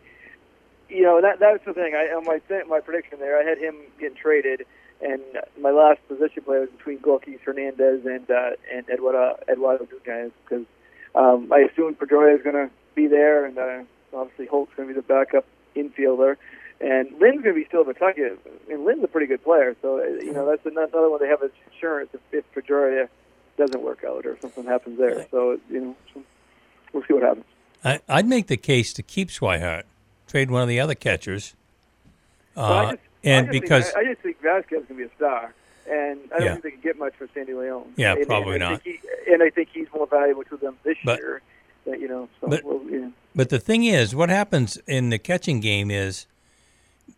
you 0.90 1.02
know 1.02 1.20
that 1.20 1.38
that's 1.38 1.64
the 1.64 1.72
thing. 1.72 1.94
I 1.94 2.12
on 2.14 2.24
my 2.24 2.40
my 2.68 2.80
prediction 2.80 3.18
there, 3.20 3.38
I 3.38 3.48
had 3.48 3.58
him 3.58 3.76
getting 3.98 4.16
traded, 4.16 4.66
and 5.00 5.22
my 5.60 5.70
last 5.70 6.06
position 6.08 6.42
player 6.42 6.60
was 6.60 6.70
between 6.70 6.98
Gorky 6.98 7.38
Hernandez 7.44 8.04
and 8.04 8.28
uh, 8.30 8.50
and 8.72 8.88
Eduardo 8.90 9.38
Eduardo 9.48 9.86
because 9.86 10.66
um, 11.14 11.52
I 11.52 11.60
assume 11.60 11.94
Pedroia 11.94 12.36
is 12.36 12.42
going 12.42 12.54
to 12.56 12.70
be 12.94 13.06
there, 13.06 13.44
and 13.44 13.58
uh, 13.58 13.82
obviously 14.14 14.46
Holt's 14.46 14.72
going 14.76 14.88
to 14.88 14.94
be 14.94 15.00
the 15.00 15.06
backup 15.06 15.44
infielder, 15.76 16.36
and 16.80 17.08
Lin's 17.20 17.42
going 17.42 17.54
to 17.54 17.60
be 17.60 17.64
still 17.66 17.84
the 17.84 17.94
target. 17.94 18.38
And 18.70 18.84
Lin's 18.84 19.04
a 19.04 19.08
pretty 19.08 19.26
good 19.26 19.42
player, 19.42 19.76
so 19.82 19.98
uh, 20.00 20.04
you 20.22 20.32
know 20.32 20.46
that's 20.46 20.64
another 20.66 21.08
one 21.10 21.20
they 21.20 21.28
have 21.28 21.42
as 21.42 21.50
insurance 21.72 22.10
if, 22.14 22.20
if 22.32 22.44
Pedroia 22.54 23.08
doesn't 23.56 23.82
work 23.82 24.04
out 24.04 24.24
or 24.26 24.38
something 24.40 24.64
happens 24.64 24.98
there. 24.98 25.26
So 25.30 25.58
you 25.70 25.80
know, 25.80 25.96
so 26.14 26.22
we'll 26.92 27.04
see 27.04 27.14
what 27.14 27.22
happens. 27.22 27.44
I, 27.84 28.00
I'd 28.08 28.26
make 28.28 28.46
the 28.46 28.56
case 28.56 28.92
to 28.94 29.02
keep 29.02 29.28
Swihart, 29.28 29.84
trade 30.28 30.50
one 30.50 30.62
of 30.62 30.68
the 30.68 30.80
other 30.80 30.94
catchers. 30.94 31.54
Uh, 32.56 32.60
Well, 32.60 32.72
I 32.72 32.90
just- 32.92 33.02
and 33.22 33.48
I 33.48 33.50
because 33.50 33.84
think, 33.84 33.96
I, 33.96 34.00
I 34.00 34.04
just 34.12 34.20
think 34.22 34.40
Vasquez 34.40 34.82
can 34.86 34.96
be 34.96 35.02
a 35.02 35.10
star, 35.16 35.52
and 35.90 36.20
I 36.32 36.38
don't 36.38 36.46
Yeah. 36.46 36.52
think 36.52 36.62
they 36.64 36.70
can 36.72 36.80
get 36.80 36.98
much 36.98 37.14
for 37.16 37.28
Sandy 37.34 37.54
Leon. 37.54 37.92
Yeah, 37.96 38.12
and, 38.14 38.26
probably 38.26 38.54
and 38.54 38.60
not. 38.60 38.82
he, 38.82 38.98
and 39.28 39.42
I 39.42 39.50
think 39.50 39.68
he's 39.72 39.86
more 39.94 40.06
valuable 40.06 40.44
to 40.44 40.56
them 40.56 40.76
this 40.84 40.96
But- 41.04 41.18
year. 41.18 41.42
That 41.86 41.98
you 41.98 42.08
know, 42.08 42.28
so 42.40 42.46
but- 42.48 42.62
we'll, 42.62 42.84
know. 42.84 43.12
But 43.34 43.48
the 43.48 43.58
thing 43.58 43.84
is, 43.84 44.14
what 44.14 44.28
happens 44.28 44.76
in 44.86 45.08
the 45.08 45.18
catching 45.18 45.60
game 45.60 45.90
is, 45.90 46.26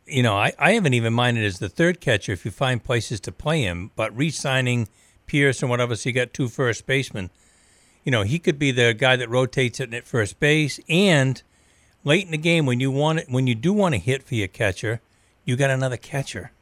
you 0.07 0.23
know, 0.23 0.35
I, 0.37 0.52
I 0.59 0.73
haven't 0.75 0.95
even 0.95 1.12
minded 1.12 1.45
as 1.45 1.59
the 1.59 1.69
third 1.69 2.00
catcher 2.00 2.31
if 2.33 2.45
you 2.45 2.52
find 2.52 2.83
places 2.83 3.19
to 3.23 3.33
play 3.33 3.62
him, 3.62 3.91
but 3.97 4.17
re 4.17 4.31
signing 4.31 4.87
Pearce 5.26 5.62
and 5.62 5.71
whatever, 5.71 5.97
so 5.97 6.09
you 6.09 6.12
got 6.14 6.33
two 6.33 6.49
first 6.49 6.87
basemen. 6.87 7.31
You 8.05 8.12
know, 8.12 8.23
he 8.23 8.38
could 8.38 8.59
be 8.59 8.71
the 8.71 8.95
guy 8.95 9.17
that 9.17 9.29
rotates 9.29 9.81
it 9.81 9.93
at 9.95 10.07
first 10.07 10.38
base 10.38 10.79
and 10.88 11.43
late 12.05 12.25
in 12.25 12.31
the 12.31 12.38
game 12.38 12.64
when 12.67 12.79
you 12.81 12.91
want 12.93 13.19
it, 13.21 13.26
when 13.31 13.47
you 13.49 13.55
do 13.57 13.73
want 13.73 13.95
to 13.95 13.99
hit 14.00 14.23
for 14.23 14.35
your 14.37 14.49
catcher, 14.49 15.00
you 15.45 15.57
got 15.57 15.71
another 15.71 15.97
catcher. 15.97 16.52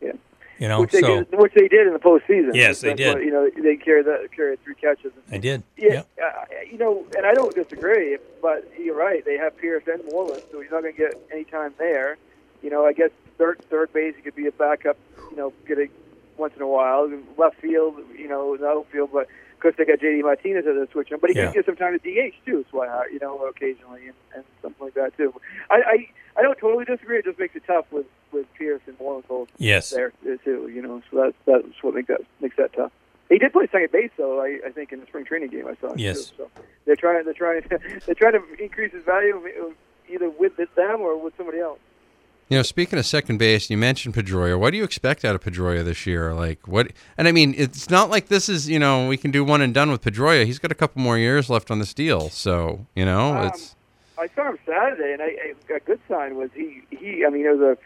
Yeah. 0.00 0.12
You 0.60 0.68
know, 0.68 0.82
which 0.82 0.92
they, 0.92 1.00
so 1.00 1.24
did, 1.24 1.38
which 1.38 1.54
they 1.54 1.68
did 1.68 1.86
in 1.86 1.94
the 1.94 1.98
postseason. 1.98 2.54
Yes, 2.54 2.82
they 2.82 2.92
did. 2.92 3.14
what, 3.14 3.24
you 3.24 3.30
know, 3.32 3.48
they 3.62 3.76
carried 3.76 4.04
that 4.04 4.28
carried 4.30 4.62
three 4.62 4.74
catches. 4.74 5.10
I 5.32 5.38
did. 5.38 5.62
Yeah, 5.78 6.02
Yeah. 6.18 6.24
uh, 6.24 6.44
you 6.70 6.76
know, 6.76 7.04
and 7.16 7.24
I 7.24 7.32
don't 7.32 7.54
disagree, 7.54 8.18
but 8.42 8.70
you're 8.78 8.94
right. 8.94 9.24
They 9.24 9.38
have 9.38 9.56
Pearce 9.56 9.84
and 9.86 10.02
Moreland, 10.12 10.42
so 10.52 10.60
he's 10.60 10.70
not 10.70 10.82
going 10.82 10.92
to 10.94 10.98
get 10.98 11.14
any 11.32 11.44
time 11.44 11.72
there. 11.78 12.18
You 12.62 12.68
know, 12.68 12.84
I 12.84 12.92
guess 12.92 13.08
third 13.38 13.58
third 13.70 13.90
base 13.94 14.14
he 14.16 14.22
could 14.22 14.36
be 14.36 14.46
a 14.46 14.52
backup. 14.52 14.98
You 15.30 15.36
know, 15.36 15.52
get 15.66 15.78
a 15.78 15.88
once 16.36 16.52
in 16.56 16.62
a 16.62 16.68
while. 16.68 17.10
Left 17.38 17.56
field, 17.58 17.96
you 18.14 18.28
know, 18.28 18.54
the 18.58 18.66
outfield, 18.68 19.10
but 19.14 19.28
course 19.60 19.74
they 19.78 19.84
got 19.84 19.98
JD 19.98 20.22
Martinez 20.22 20.64
as 20.66 20.76
a 20.76 20.88
switch 20.92 21.10
but 21.20 21.30
he 21.30 21.36
Yeah. 21.36 21.46
could 21.46 21.54
get 21.54 21.66
some 21.66 21.76
time 21.76 21.98
to 21.98 21.98
DH 21.98 22.34
too. 22.46 22.64
Swihart, 22.72 23.12
you 23.12 23.18
know, 23.20 23.38
occasionally 23.46 24.06
and, 24.06 24.14
and 24.34 24.44
something 24.62 24.84
like 24.86 24.94
that 24.94 25.16
too. 25.16 25.32
I, 25.70 25.76
I 25.86 26.08
I 26.38 26.42
don't 26.42 26.58
totally 26.58 26.84
disagree. 26.84 27.18
It 27.18 27.24
just 27.24 27.38
makes 27.38 27.54
it 27.56 27.62
tough 27.66 27.86
with 27.90 28.06
with 28.32 28.46
Pearce 28.54 28.80
and 28.86 28.98
Moreland 28.98 29.48
Yes. 29.58 29.90
there 29.90 30.12
too. 30.44 30.68
You 30.72 30.82
know, 30.82 31.02
so 31.10 31.16
that's 31.22 31.36
that's 31.46 31.82
what 31.82 31.94
makes 31.94 32.08
that 32.08 32.20
makes 32.40 32.56
that 32.56 32.72
tough. 32.72 32.92
He 33.28 33.38
did 33.38 33.52
play 33.52 33.66
second 33.70 33.92
base 33.92 34.10
though. 34.16 34.40
I, 34.40 34.58
I 34.66 34.70
think 34.70 34.92
in 34.92 35.00
the 35.00 35.06
spring 35.06 35.24
training 35.24 35.50
game 35.50 35.66
I 35.66 35.76
saw. 35.80 35.94
Yes. 35.96 36.30
Too, 36.30 36.34
so 36.38 36.50
they're 36.86 36.96
trying 36.96 37.24
they're 37.24 37.34
trying 37.34 37.62
they're 38.06 38.14
trying 38.14 38.32
to 38.32 38.42
increase 38.62 38.92
his 38.92 39.04
value 39.04 39.40
either 40.08 40.30
with 40.30 40.56
them 40.56 41.00
or 41.00 41.16
with 41.22 41.36
somebody 41.36 41.58
else. 41.60 41.78
You 42.50 42.56
know, 42.56 42.62
speaking 42.64 42.98
of 42.98 43.06
second 43.06 43.38
base, 43.38 43.70
you 43.70 43.78
mentioned 43.78 44.12
Pedroia. 44.12 44.58
What 44.58 44.72
do 44.72 44.76
you 44.76 44.82
expect 44.82 45.24
out 45.24 45.36
of 45.36 45.40
Pedroia 45.40 45.84
this 45.84 46.04
year? 46.04 46.34
Like 46.34 46.66
what? 46.66 46.90
And 47.16 47.28
I 47.28 47.32
mean, 47.32 47.54
it's 47.56 47.88
not 47.88 48.10
like 48.10 48.26
this 48.26 48.48
is 48.48 48.68
you 48.68 48.80
know 48.80 49.06
we 49.06 49.16
can 49.16 49.30
do 49.30 49.44
one 49.44 49.60
and 49.60 49.72
done 49.72 49.92
with 49.92 50.02
Pedroia. 50.02 50.44
He's 50.44 50.58
got 50.58 50.72
a 50.72 50.74
couple 50.74 51.00
more 51.00 51.16
years 51.16 51.48
left 51.48 51.70
on 51.70 51.78
this 51.78 51.94
deal, 51.94 52.28
so 52.28 52.86
you 52.96 53.04
know 53.04 53.36
Um, 53.36 53.46
it's 53.46 53.76
I 54.18 54.26
saw 54.34 54.48
him 54.50 54.58
Saturday, 54.66 55.12
and 55.12 55.22
I, 55.22 55.26
I, 55.26 55.74
a 55.76 55.80
good 55.80 56.00
sign 56.08 56.34
was 56.34 56.50
he 56.52 56.82
he. 56.90 57.24
I 57.24 57.30
mean, 57.30 57.46
it 57.46 57.56
was 57.56 57.60
a 57.60 57.78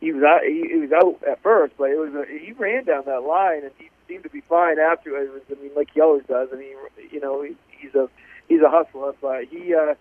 he 0.00 0.12
was 0.12 0.22
out 0.22 0.42
he, 0.42 0.68
he 0.68 0.76
was 0.76 0.92
out 0.92 1.18
at 1.26 1.42
first, 1.42 1.72
but 1.78 1.88
it 1.88 1.98
was 1.98 2.14
a, 2.14 2.26
he 2.26 2.52
ran 2.52 2.84
down 2.84 3.04
that 3.06 3.22
line, 3.22 3.62
and 3.62 3.70
he 3.78 3.88
seemed 4.06 4.24
to 4.24 4.30
be 4.30 4.42
fine 4.42 4.78
after. 4.78 5.16
It 5.16 5.32
was, 5.32 5.40
I 5.50 5.62
mean, 5.62 5.70
like 5.74 5.88
he 5.94 6.02
always 6.02 6.24
does. 6.26 6.50
I 6.52 6.56
mean, 6.56 6.76
you 7.10 7.20
know, 7.20 7.40
he, 7.40 7.56
he's 7.70 7.94
a 7.94 8.06
he's 8.50 8.60
a 8.60 8.68
hustler, 8.68 9.14
but 9.22 9.44
he. 9.44 9.74
uh 9.74 9.94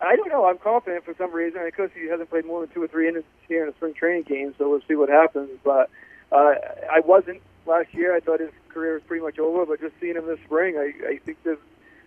I 0.00 0.16
don't 0.16 0.28
know. 0.28 0.46
I'm 0.46 0.58
confident 0.58 1.04
for 1.04 1.14
some 1.18 1.32
reason. 1.32 1.60
Of 1.60 1.74
course, 1.76 1.90
he 1.94 2.08
hasn't 2.08 2.30
played 2.30 2.46
more 2.46 2.60
than 2.60 2.70
two 2.70 2.82
or 2.82 2.88
three 2.88 3.08
innings 3.08 3.24
here 3.48 3.62
in 3.62 3.68
a 3.68 3.74
spring 3.74 3.94
training 3.94 4.22
game, 4.22 4.54
so 4.58 4.68
we'll 4.68 4.80
see 4.88 4.94
what 4.94 5.08
happens. 5.08 5.50
But 5.62 5.90
uh, 6.32 6.54
I 6.90 7.00
wasn't 7.04 7.42
last 7.66 7.92
year. 7.92 8.16
I 8.16 8.20
thought 8.20 8.40
his 8.40 8.50
career 8.70 8.94
was 8.94 9.02
pretty 9.02 9.22
much 9.22 9.38
over. 9.38 9.66
But 9.66 9.80
just 9.80 9.94
seeing 10.00 10.16
him 10.16 10.26
this 10.26 10.38
spring, 10.44 10.76
I, 10.78 10.92
I 11.06 11.18
think 11.18 11.38
there's 11.44 11.58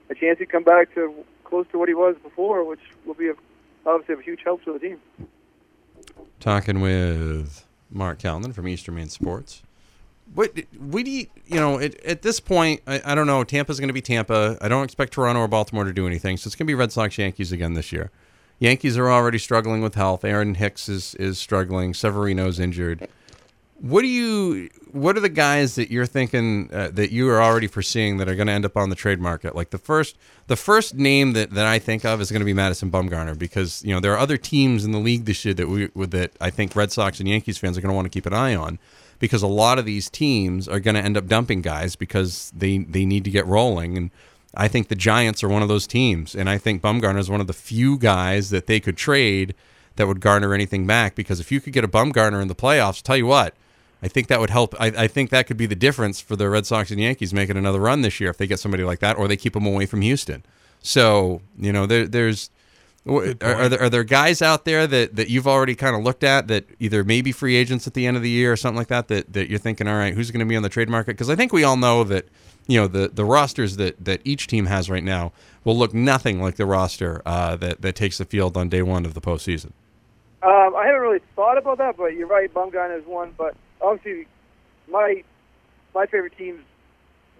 a 0.09 0.15
chance 0.15 0.39
he'd 0.39 0.49
come 0.49 0.63
back 0.63 0.93
to 0.95 1.13
close 1.43 1.65
to 1.71 1.77
what 1.77 1.87
he 1.87 1.95
was 1.95 2.15
before, 2.23 2.63
which 2.63 2.81
will 3.05 3.13
be 3.13 3.29
a, 3.29 3.33
obviously 3.85 4.15
a 4.15 4.21
huge 4.21 4.41
help 4.43 4.63
to 4.63 4.73
the 4.73 4.79
team. 4.79 4.99
talking 6.39 6.81
with 6.81 7.65
Marc 7.91 8.19
Calnan 8.19 8.53
from 8.53 8.67
Eastern 8.67 8.95
Maine 8.95 9.09
Sports. 9.09 9.61
What 10.33 10.57
we 10.79 11.03
do 11.03 11.11
you, 11.11 11.27
know 11.51 11.79
at, 11.79 12.03
at 12.03 12.21
this 12.21 12.39
point? 12.39 12.81
I, 12.87 13.01
I 13.05 13.15
don't 13.15 13.27
know. 13.27 13.43
Tampa's 13.43 13.79
going 13.79 13.89
to 13.89 13.93
be 13.93 14.01
Tampa. 14.01 14.57
I 14.61 14.67
don't 14.67 14.83
expect 14.83 15.13
Toronto 15.13 15.41
or 15.41 15.47
Baltimore 15.47 15.83
to 15.83 15.93
do 15.93 16.07
anything, 16.07 16.37
so 16.37 16.47
it's 16.47 16.55
going 16.55 16.65
to 16.65 16.71
be 16.71 16.75
Red 16.75 16.91
Sox 16.91 17.17
Yankees 17.17 17.51
again 17.51 17.73
this 17.73 17.91
year. 17.91 18.11
Yankees 18.59 18.97
are 18.97 19.11
already 19.11 19.37
struggling 19.37 19.81
with 19.81 19.95
health. 19.95 20.23
Aaron 20.23 20.55
Hicks 20.55 20.87
is 20.89 21.15
is 21.15 21.37
struggling. 21.37 21.93
Severino's 21.93 22.59
injured. 22.59 23.07
What 23.79 24.01
do 24.01 24.07
you? 24.07 24.69
What 24.91 25.17
are 25.17 25.19
the 25.19 25.29
guys 25.29 25.75
that 25.75 25.91
you're 25.91 26.05
thinking 26.05 26.69
uh, 26.71 26.89
that 26.93 27.11
you 27.11 27.29
are 27.29 27.41
already 27.41 27.67
foreseeing 27.67 28.17
that 28.17 28.29
are 28.29 28.35
going 28.35 28.47
to 28.47 28.53
end 28.53 28.63
up 28.63 28.77
on 28.77 28.89
the 28.89 28.95
trade 28.95 29.19
market? 29.19 29.55
Like 29.55 29.71
the 29.71 29.77
first, 29.77 30.17
the 30.47 30.55
first 30.55 30.95
name 30.95 31.33
that, 31.33 31.51
that 31.51 31.65
I 31.65 31.79
think 31.79 32.05
of 32.05 32.21
is 32.21 32.31
going 32.31 32.39
to 32.39 32.45
be 32.45 32.53
Madison 32.53 32.89
Bumgarner 32.89 33.37
because 33.37 33.83
you 33.83 33.93
know 33.93 33.99
there 33.99 34.13
are 34.13 34.19
other 34.19 34.37
teams 34.37 34.85
in 34.85 34.93
the 34.93 34.99
league 34.99 35.25
this 35.25 35.43
year 35.43 35.53
that 35.55 35.67
we 35.67 35.87
that 36.05 36.31
I 36.39 36.49
think 36.49 36.75
Red 36.75 36.91
Sox 36.91 37.19
and 37.19 37.27
Yankees 37.27 37.57
fans 37.57 37.77
are 37.77 37.81
going 37.81 37.91
to 37.91 37.95
want 37.95 38.05
to 38.05 38.09
keep 38.09 38.25
an 38.25 38.33
eye 38.33 38.55
on 38.55 38.79
because 39.19 39.41
a 39.41 39.47
lot 39.47 39.79
of 39.79 39.85
these 39.85 40.09
teams 40.09 40.67
are 40.67 40.79
going 40.79 40.95
to 40.95 41.01
end 41.01 41.17
up 41.17 41.27
dumping 41.27 41.61
guys 41.61 41.95
because 41.95 42.51
they 42.55 42.79
they 42.79 43.05
need 43.05 43.23
to 43.23 43.31
get 43.31 43.45
rolling 43.45 43.97
and. 43.97 44.11
I 44.55 44.67
think 44.67 44.87
the 44.87 44.95
Giants 44.95 45.43
are 45.43 45.49
one 45.49 45.63
of 45.63 45.67
those 45.67 45.87
teams, 45.87 46.35
and 46.35 46.47
I 46.47 46.59
think 46.59 46.79
Bumgarner 46.79 47.17
is 47.17 47.27
one 47.27 47.41
of 47.41 47.47
the 47.47 47.53
few 47.53 47.97
guys 47.97 48.51
that 48.51 48.67
they 48.67 48.79
could 48.79 48.95
trade 48.95 49.55
that 49.95 50.07
would 50.07 50.19
garner 50.19 50.53
anything 50.53 50.85
back. 50.85 51.15
Because 51.15 51.39
if 51.39 51.51
you 51.51 51.59
could 51.59 51.73
get 51.73 51.83
a 51.83 51.87
Bumgarner 51.87 52.39
in 52.39 52.47
the 52.47 52.55
playoffs, 52.55 53.01
tell 53.01 53.17
you 53.17 53.25
what, 53.25 53.55
I 54.01 54.07
think 54.07 54.27
that 54.27 54.39
would 54.39 54.49
help. 54.49 54.75
I, 54.79 54.87
I 54.87 55.07
think 55.07 55.29
that 55.29 55.47
could 55.47 55.57
be 55.57 55.65
the 55.65 55.75
difference 55.75 56.19
for 56.19 56.35
the 56.35 56.49
Red 56.49 56.65
Sox 56.65 56.91
and 56.91 56.99
Yankees 56.99 57.33
making 57.33 57.57
another 57.57 57.79
run 57.79 58.01
this 58.01 58.19
year 58.19 58.29
if 58.29 58.37
they 58.37 58.47
get 58.47 58.59
somebody 58.59 58.83
like 58.83 58.99
that, 58.99 59.17
or 59.17 59.27
they 59.27 59.37
keep 59.37 59.53
them 59.53 59.65
away 59.65 59.85
from 59.85 60.01
Houston. 60.01 60.43
So 60.81 61.41
you 61.57 61.71
know, 61.71 61.85
there, 61.85 62.05
there's 62.05 62.49
are, 63.05 63.35
are 63.41 63.69
there 63.69 63.81
are 63.81 63.89
there 63.89 64.03
guys 64.03 64.41
out 64.41 64.63
there 64.63 64.87
that, 64.87 65.15
that 65.15 65.29
you've 65.29 65.47
already 65.47 65.75
kind 65.75 65.95
of 65.95 66.03
looked 66.03 66.23
at 66.23 66.47
that 66.47 66.65
either 66.79 67.03
maybe 67.03 67.31
free 67.31 67.55
agents 67.55 67.85
at 67.85 67.93
the 67.93 68.07
end 68.07 68.15
of 68.15 68.23
the 68.23 68.29
year 68.29 68.53
or 68.53 68.55
something 68.55 68.77
like 68.77 68.87
that 68.87 69.09
that, 69.09 69.33
that 69.33 69.49
you're 69.49 69.59
thinking, 69.59 69.87
all 69.87 69.97
right, 69.97 70.13
who's 70.13 70.31
going 70.31 70.39
to 70.39 70.45
be 70.45 70.55
on 70.55 70.63
the 70.63 70.69
trade 70.69 70.89
market? 70.89 71.11
Because 71.11 71.29
I 71.29 71.35
think 71.35 71.51
we 71.51 71.63
all 71.65 71.75
know 71.75 72.03
that 72.05 72.27
you 72.67 72.79
know 72.79 72.87
the 72.87 73.09
the 73.09 73.25
rosters 73.25 73.75
that 73.75 74.03
that 74.03 74.21
each 74.23 74.47
team 74.47 74.67
has 74.67 74.89
right 74.89 75.03
now 75.03 75.33
will 75.65 75.77
look 75.77 75.93
nothing 75.93 76.41
like 76.41 76.55
the 76.55 76.65
roster 76.65 77.21
uh, 77.25 77.57
that 77.57 77.81
that 77.81 77.95
takes 77.95 78.17
the 78.17 78.25
field 78.25 78.55
on 78.55 78.69
day 78.69 78.81
one 78.81 79.05
of 79.05 79.13
the 79.13 79.21
postseason. 79.21 79.71
Um, 80.41 80.75
I 80.75 80.85
haven't 80.85 81.01
really 81.01 81.21
thought 81.35 81.57
about 81.57 81.77
that, 81.79 81.97
but 81.97 82.15
you're 82.15 82.27
right. 82.27 82.53
Bumgarner 82.53 82.99
is 82.99 83.05
one, 83.05 83.33
but 83.37 83.55
obviously, 83.81 84.27
my 84.89 85.23
my 85.93 86.05
favorite 86.05 86.37
teams 86.37 86.61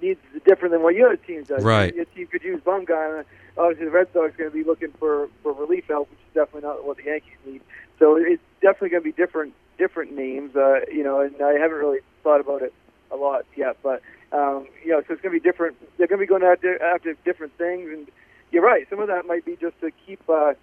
needs 0.02 0.20
different 0.46 0.74
than 0.74 0.84
what 0.84 0.96
your 0.96 1.16
team 1.16 1.44
does. 1.44 1.64
Right. 1.64 1.96
Your 1.96 2.06
team 2.06 2.28
could 2.28 2.44
use 2.44 2.62
Bumgarner. 2.62 3.24
Obviously, 3.58 3.86
the 3.86 3.92
Red 3.92 4.08
Sox 4.14 4.34
are 4.34 4.38
going 4.38 4.50
to 4.50 4.56
be 4.56 4.64
looking 4.64 4.92
for 5.00 5.30
for 5.42 5.54
relief 5.54 5.86
help, 5.88 6.10
which 6.10 6.20
is 6.20 6.34
definitely 6.34 6.68
not 6.68 6.86
what 6.86 6.98
the 6.98 7.04
Yankees 7.04 7.38
need. 7.46 7.62
So 8.00 8.16
it's 8.16 8.42
definitely 8.62 8.90
going 8.90 9.04
to 9.04 9.12
be 9.12 9.12
different 9.12 9.54
different 9.78 10.16
names. 10.16 10.56
Uh, 10.56 10.82
you 10.92 11.04
know, 11.04 11.22
and 11.22 11.36
I 11.42 11.54
haven't 11.54 11.78
really 11.78 12.00
thought 12.24 12.42
about 12.42 12.62
it 12.62 12.74
a 13.12 13.16
lot 13.16 13.46
yet, 13.56 13.78
but 13.84 14.02
um, 14.32 14.68
you 14.84 14.92
know, 14.92 15.02
so 15.08 15.14
it's 15.14 15.22
going 15.22 15.34
to 15.34 15.40
be 15.40 15.44
different. 15.44 15.78
They're 15.98 16.08
going 16.08 16.20
to 16.20 16.24
be 16.24 16.28
going 16.28 16.44
after 16.44 16.82
after 16.82 17.14
different 17.26 17.58
things, 17.58 17.90
and 17.92 18.08
you're 18.52 18.64
right. 18.64 18.88
Some 18.90 19.00
of 19.00 19.08
that 19.08 19.26
might 19.28 19.46
be 19.46 19.56
just 19.56 19.80
to 19.82 19.92
keep. 20.06 20.22
Uh, 20.28 20.54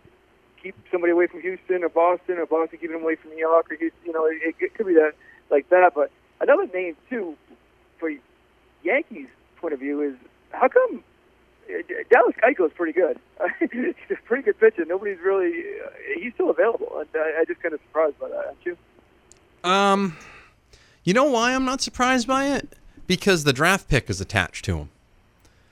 keep 0.62 0.75
somebody 0.92 1.11
away 1.11 1.26
from 1.26 1.40
Houston 1.40 1.82
or 1.82 1.88
Boston, 1.88 2.38
or 2.38 2.47
Boston 2.47 2.78
keeping 2.78 2.97
them 2.97 3.02
away 3.02 3.16
from 3.16 3.30
New 3.30 3.38
York, 3.38 3.70
or 3.70 3.76
Houston, 3.76 4.00
you 4.04 4.12
know, 4.12 4.26
it, 4.26 4.54
it 4.61 4.75
could 4.75 4.87
be 4.87 4.94
that 4.94 5.12
like 5.50 5.68
that. 5.70 5.92
But 5.94 6.11
another 6.40 6.66
name 6.66 6.97
too, 7.09 7.37
for 7.99 8.11
Yankees' 8.82 9.28
point 9.56 9.75
of 9.75 9.80
view, 9.80 10.02
is 10.02 10.14
how 10.52 10.68
come 10.68 11.02
Dallas 12.10 12.34
Keuchel 12.42 12.66
is 12.66 12.72
pretty 12.74 12.92
good. 12.92 13.18
he's 13.60 13.94
a 14.10 14.22
pretty 14.24 14.42
good 14.42 14.58
pitcher. 14.58 14.84
Nobody's 14.84 15.18
really 15.20 15.64
uh, 15.84 15.90
he's 16.18 16.34
still 16.34 16.50
available, 16.50 16.98
and 16.98 17.08
I, 17.14 17.40
I 17.40 17.44
just 17.44 17.62
kind 17.62 17.74
of 17.74 17.80
surprised 17.88 18.18
by 18.18 18.28
that, 18.28 18.46
aren't 18.46 18.64
you? 18.64 18.76
Um, 19.62 20.16
you 21.04 21.14
know 21.14 21.24
why 21.24 21.54
I'm 21.54 21.64
not 21.64 21.80
surprised 21.80 22.26
by 22.26 22.46
it? 22.46 22.76
Because 23.06 23.44
the 23.44 23.52
draft 23.52 23.88
pick 23.88 24.08
is 24.08 24.20
attached 24.20 24.64
to 24.66 24.78
him. 24.78 24.88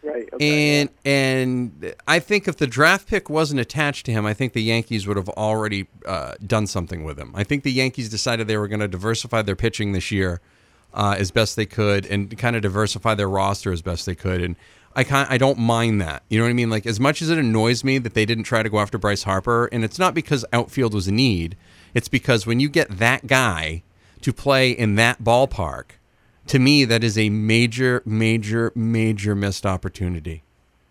Right. 0.03 0.29
Okay, 0.33 0.81
And 0.81 0.91
and 1.05 1.95
I 2.07 2.21
think 2.21 2.47
if 2.47 2.57
the 2.57 2.67
draft 2.67 3.09
pick 3.09 3.29
wasn't 3.29 3.61
attached 3.61 4.07
to 4.07 4.13
him, 4.13 4.27
I 4.27 4.35
think 4.35 4.53
the 4.53 4.63
Yankees 4.63 5.07
would 5.07 5.17
have 5.17 5.29
already 5.31 5.89
uh, 6.07 6.35
done 6.47 6.67
something 6.67 7.05
with 7.05 7.19
him. 7.19 7.33
I 7.35 7.45
think 7.45 7.63
the 7.63 7.73
Yankees 7.73 8.09
decided 8.09 8.47
they 8.47 8.57
were 8.57 8.69
going 8.69 8.81
to 8.81 8.89
diversify 8.89 9.43
their 9.43 9.57
pitching 9.57 9.93
this 9.93 10.11
year 10.11 10.41
uh, 10.95 11.17
as 11.19 11.31
best 11.31 11.57
they 11.57 11.67
could, 11.67 12.07
and 12.07 12.37
kind 12.39 12.57
of 12.57 12.63
diversify 12.63 13.15
their 13.15 13.29
roster 13.29 13.73
as 13.73 13.83
best 13.83 14.07
they 14.07 14.15
could. 14.15 14.41
And 14.41 14.57
I 14.99 15.05
kind 15.05 15.29
I 15.31 15.39
don't 15.39 15.61
mind 15.61 16.01
that. 16.01 16.25
You 16.29 16.39
know 16.39 16.45
what 16.45 16.51
I 16.51 16.55
mean? 16.55 16.71
Like 16.71 16.85
as 16.85 16.99
much 16.99 17.23
as 17.23 17.31
it 17.31 17.39
annoys 17.39 17.85
me 17.85 17.99
that 17.99 18.15
they 18.15 18.27
didn't 18.27 18.43
try 18.43 18.65
to 18.65 18.69
go 18.69 18.81
after 18.81 18.99
Bryce 18.99 19.23
Harper, 19.23 19.67
and 19.67 19.85
it's 19.85 19.97
not 19.97 20.13
because 20.13 20.45
outfield 20.53 20.93
was 20.93 21.07
a 21.07 21.13
need. 21.13 21.57
It's 21.95 22.09
because 22.09 22.49
when 22.49 22.59
you 22.59 22.69
get 22.69 22.99
that 22.99 23.29
guy 23.29 23.85
to 24.23 24.33
play 24.33 24.73
in 24.73 24.97
that 24.97 25.23
ballpark, 25.23 25.91
to 26.49 26.59
me, 26.59 26.85
that 26.85 27.05
is 27.05 27.17
a 27.17 27.31
major, 27.31 28.03
major, 28.05 28.73
major 28.75 29.37
missed 29.37 29.65
opportunity. 29.65 30.43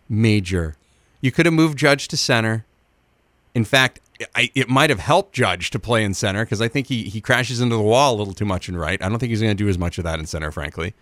Major. 0.08 0.76
You 1.20 1.30
could 1.30 1.44
have 1.44 1.52
moved 1.52 1.76
Judge 1.76 2.08
to 2.08 2.16
center. 2.16 2.64
In 3.54 3.66
fact, 3.66 4.00
I, 4.34 4.50
it 4.54 4.70
might 4.70 4.88
have 4.88 5.00
helped 5.00 5.34
Judge 5.34 5.68
to 5.70 5.78
play 5.78 6.02
in 6.02 6.14
center 6.14 6.46
because 6.46 6.62
I 6.62 6.68
think 6.68 6.86
he, 6.86 7.02
he 7.04 7.20
crashes 7.20 7.60
into 7.60 7.76
the 7.76 7.82
wall 7.82 8.14
a 8.14 8.16
little 8.16 8.32
too 8.32 8.46
much 8.46 8.70
in 8.70 8.78
right. 8.78 9.02
I 9.02 9.10
don't 9.10 9.18
think 9.18 9.28
he's 9.28 9.42
going 9.42 9.54
to 9.54 9.62
do 9.62 9.68
as 9.68 9.76
much 9.76 9.98
of 9.98 10.04
that 10.04 10.18
in 10.18 10.24
center, 10.24 10.50
frankly. 10.50 10.94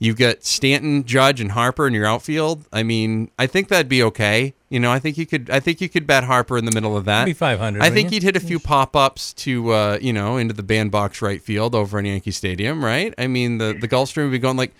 You 0.00 0.14
get 0.14 0.44
Stanton, 0.44 1.04
Judge, 1.04 1.40
and 1.40 1.50
Harper 1.50 1.86
in 1.86 1.92
your 1.92 2.06
outfield. 2.06 2.66
I 2.72 2.84
mean, 2.84 3.32
I 3.36 3.48
think 3.48 3.66
that'd 3.66 3.88
be 3.88 4.02
okay. 4.04 4.54
You 4.68 4.78
know, 4.78 4.92
I 4.92 5.00
think 5.00 5.18
you 5.18 5.26
could. 5.26 5.50
I 5.50 5.58
think 5.58 5.80
you 5.80 5.88
could 5.88 6.06
bet 6.06 6.22
Harper 6.22 6.56
in 6.56 6.66
the 6.66 6.70
middle 6.70 6.96
of 6.96 7.06
that. 7.06 7.24
Be 7.24 7.32
500, 7.32 7.82
I 7.82 7.90
think 7.90 8.10
you? 8.10 8.16
you'd 8.16 8.22
hit 8.22 8.36
a 8.36 8.40
few 8.40 8.60
pop 8.60 8.94
ups 8.94 9.32
to, 9.34 9.72
uh, 9.72 9.98
you 10.00 10.12
know, 10.12 10.36
into 10.36 10.54
the 10.54 10.62
bandbox 10.62 11.20
right 11.20 11.42
field 11.42 11.74
over 11.74 11.98
in 11.98 12.04
Yankee 12.04 12.30
Stadium, 12.30 12.84
right? 12.84 13.12
I 13.18 13.26
mean, 13.26 13.58
the 13.58 13.76
the 13.78 13.88
Gulfstream 13.88 14.24
would 14.24 14.32
be 14.32 14.38
going 14.38 14.56
like. 14.56 14.74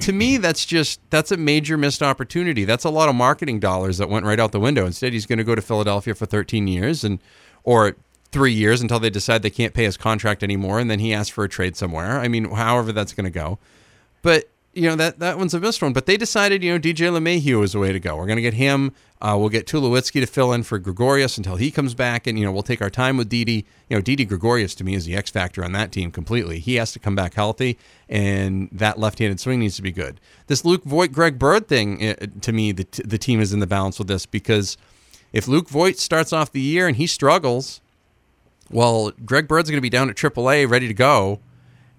To 0.00 0.12
me, 0.12 0.38
that's 0.38 0.64
just 0.64 0.98
that's 1.10 1.30
a 1.30 1.36
major 1.36 1.76
missed 1.76 2.02
opportunity. 2.02 2.64
That's 2.64 2.84
a 2.84 2.90
lot 2.90 3.08
of 3.08 3.14
marketing 3.14 3.60
dollars 3.60 3.98
that 3.98 4.08
went 4.08 4.24
right 4.24 4.40
out 4.40 4.50
the 4.50 4.60
window. 4.60 4.86
Instead, 4.86 5.12
he's 5.12 5.26
going 5.26 5.38
to 5.38 5.44
go 5.44 5.54
to 5.54 5.62
Philadelphia 5.62 6.14
for 6.14 6.26
13 6.26 6.66
years 6.66 7.04
and 7.04 7.20
or 7.64 7.96
three 8.32 8.52
years 8.52 8.80
until 8.80 8.98
they 8.98 9.10
decide 9.10 9.42
they 9.42 9.50
can't 9.50 9.74
pay 9.74 9.84
his 9.84 9.96
contract 9.96 10.42
anymore, 10.42 10.80
and 10.80 10.90
then 10.90 10.98
he 10.98 11.14
asks 11.14 11.30
for 11.30 11.44
a 11.44 11.48
trade 11.48 11.76
somewhere. 11.76 12.18
I 12.18 12.26
mean, 12.26 12.50
however 12.50 12.90
that's 12.90 13.12
going 13.12 13.24
to 13.24 13.30
go. 13.30 13.58
But 14.22 14.48
you 14.76 14.88
know 14.88 14.96
that 14.96 15.18
that 15.18 15.38
one's 15.38 15.54
a 15.54 15.60
missed 15.60 15.82
one. 15.82 15.92
But 15.92 16.06
they 16.06 16.16
decided, 16.16 16.62
you 16.62 16.72
know, 16.72 16.78
DJ 16.78 17.10
LeMahieu 17.10 17.62
is 17.62 17.72
the 17.72 17.78
way 17.78 17.92
to 17.92 18.00
go. 18.00 18.16
We're 18.16 18.26
going 18.26 18.36
to 18.36 18.42
get 18.42 18.54
him. 18.54 18.92
Uh, 19.20 19.36
we'll 19.38 19.48
get 19.48 19.66
Tulowitzki 19.66 20.20
to 20.20 20.26
fill 20.26 20.52
in 20.52 20.62
for 20.62 20.78
Gregorius 20.78 21.38
until 21.38 21.56
he 21.56 21.70
comes 21.70 21.94
back, 21.94 22.26
and 22.26 22.38
you 22.38 22.44
know 22.44 22.52
we'll 22.52 22.62
take 22.62 22.82
our 22.82 22.90
time 22.90 23.16
with 23.16 23.28
Didi. 23.28 23.64
You 23.88 23.96
know, 23.96 24.00
Didi 24.00 24.24
Gregorius 24.24 24.74
to 24.76 24.84
me 24.84 24.94
is 24.94 25.06
the 25.06 25.16
X 25.16 25.30
factor 25.30 25.64
on 25.64 25.72
that 25.72 25.92
team 25.92 26.10
completely. 26.10 26.58
He 26.58 26.74
has 26.76 26.92
to 26.92 26.98
come 26.98 27.14
back 27.14 27.34
healthy, 27.34 27.78
and 28.08 28.68
that 28.72 28.98
left-handed 28.98 29.40
swing 29.40 29.60
needs 29.60 29.76
to 29.76 29.82
be 29.82 29.92
good. 29.92 30.20
This 30.46 30.64
Luke 30.64 30.84
Voit, 30.84 31.12
Greg 31.12 31.38
Bird 31.38 31.68
thing, 31.68 32.06
uh, 32.06 32.14
to 32.40 32.52
me, 32.52 32.72
the 32.72 32.86
the 33.04 33.18
team 33.18 33.40
is 33.40 33.52
in 33.52 33.60
the 33.60 33.66
balance 33.66 33.98
with 33.98 34.08
this 34.08 34.26
because 34.26 34.76
if 35.32 35.48
Luke 35.48 35.68
Voit 35.68 35.98
starts 35.98 36.32
off 36.32 36.52
the 36.52 36.60
year 36.60 36.86
and 36.86 36.96
he 36.96 37.06
struggles, 37.06 37.80
well, 38.70 39.12
Greg 39.24 39.48
Bird's 39.48 39.70
going 39.70 39.78
to 39.78 39.82
be 39.82 39.90
down 39.90 40.10
at 40.10 40.16
AAA, 40.16 40.68
ready 40.68 40.88
to 40.88 40.94
go. 40.94 41.40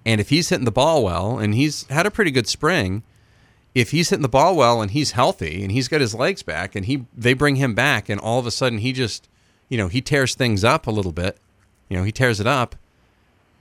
And 0.05 0.21
if 0.21 0.29
he's 0.29 0.49
hitting 0.49 0.65
the 0.65 0.71
ball 0.71 1.03
well, 1.03 1.39
and 1.39 1.55
he's 1.55 1.87
had 1.87 2.05
a 2.05 2.11
pretty 2.11 2.31
good 2.31 2.47
spring, 2.47 3.03
if 3.73 3.91
he's 3.91 4.09
hitting 4.09 4.21
the 4.21 4.29
ball 4.29 4.55
well 4.55 4.81
and 4.81 4.91
he's 4.91 5.11
healthy 5.11 5.63
and 5.63 5.71
he's 5.71 5.87
got 5.87 6.01
his 6.01 6.13
legs 6.13 6.43
back, 6.43 6.75
and 6.75 6.85
he 6.85 7.05
they 7.15 7.33
bring 7.33 7.55
him 7.55 7.73
back, 7.73 8.07
and 8.07 8.21
all 8.21 8.39
of 8.39 8.45
a 8.45 8.51
sudden 8.51 8.79
he 8.79 8.93
just, 8.93 9.27
you 9.67 9.77
know, 9.77 9.87
he 9.87 10.01
tears 10.01 10.35
things 10.35 10.63
up 10.63 10.87
a 10.87 10.91
little 10.91 11.11
bit, 11.11 11.37
you 11.89 11.97
know, 11.97 12.03
he 12.03 12.11
tears 12.11 12.39
it 12.39 12.47
up, 12.47 12.75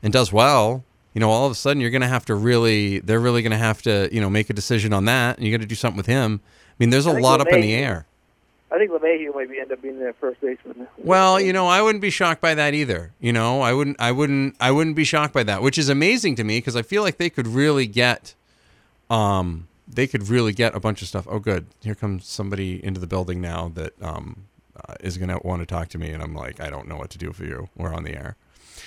and 0.02 0.12
does 0.12 0.32
well. 0.32 0.84
You 1.14 1.20
know, 1.20 1.30
all 1.30 1.46
of 1.46 1.52
a 1.52 1.54
sudden 1.54 1.80
you're 1.80 1.90
going 1.90 2.02
to 2.02 2.08
have 2.08 2.24
to 2.26 2.34
really, 2.34 2.98
they're 2.98 3.20
really 3.20 3.40
going 3.40 3.52
to 3.52 3.56
have 3.56 3.80
to, 3.82 4.08
you 4.12 4.20
know, 4.20 4.28
make 4.28 4.50
a 4.50 4.52
decision 4.52 4.92
on 4.92 5.04
that, 5.04 5.38
and 5.38 5.46
you 5.46 5.52
got 5.56 5.62
to 5.62 5.66
do 5.66 5.76
something 5.76 5.96
with 5.96 6.06
him. 6.06 6.40
I 6.44 6.74
mean, 6.78 6.90
there's 6.90 7.06
a 7.06 7.12
lot 7.12 7.40
up 7.40 7.46
in 7.48 7.60
the 7.60 7.72
air. 7.72 8.06
I 8.70 8.78
think 8.78 8.90
LeMahieu 8.90 9.34
might 9.34 9.50
be 9.50 9.60
end 9.60 9.70
up 9.70 9.82
being 9.82 9.98
their 9.98 10.14
first 10.14 10.40
baseman. 10.40 10.88
Well, 10.98 11.40
you 11.40 11.52
know, 11.52 11.66
I 11.66 11.82
wouldn't 11.82 12.02
be 12.02 12.10
shocked 12.10 12.40
by 12.40 12.54
that 12.54 12.74
either. 12.74 13.12
You 13.20 13.32
know, 13.32 13.60
I 13.60 13.72
wouldn't, 13.72 14.00
I 14.00 14.10
wouldn't, 14.10 14.56
I 14.58 14.70
wouldn't 14.70 14.96
be 14.96 15.04
shocked 15.04 15.32
by 15.34 15.44
that, 15.44 15.62
which 15.62 15.78
is 15.78 15.88
amazing 15.88 16.34
to 16.36 16.44
me 16.44 16.58
because 16.58 16.74
I 16.74 16.82
feel 16.82 17.02
like 17.02 17.18
they 17.18 17.30
could 17.30 17.46
really 17.46 17.86
get, 17.86 18.34
um, 19.10 19.68
they 19.86 20.06
could 20.06 20.28
really 20.28 20.52
get 20.52 20.74
a 20.74 20.80
bunch 20.80 21.02
of 21.02 21.08
stuff. 21.08 21.26
Oh, 21.30 21.38
good, 21.38 21.66
here 21.82 21.94
comes 21.94 22.26
somebody 22.26 22.84
into 22.84 22.98
the 22.98 23.06
building 23.06 23.40
now 23.40 23.70
that 23.74 24.02
um, 24.02 24.44
uh, 24.88 24.94
is 25.00 25.18
going 25.18 25.28
to 25.28 25.38
want 25.44 25.60
to 25.60 25.66
talk 25.66 25.88
to 25.90 25.98
me, 25.98 26.10
and 26.10 26.22
I'm 26.22 26.34
like, 26.34 26.60
I 26.60 26.70
don't 26.70 26.88
know 26.88 26.96
what 26.96 27.10
to 27.10 27.18
do 27.18 27.32
for 27.32 27.44
you. 27.44 27.68
We're 27.76 27.94
on 27.94 28.02
the 28.02 28.16
air. 28.16 28.36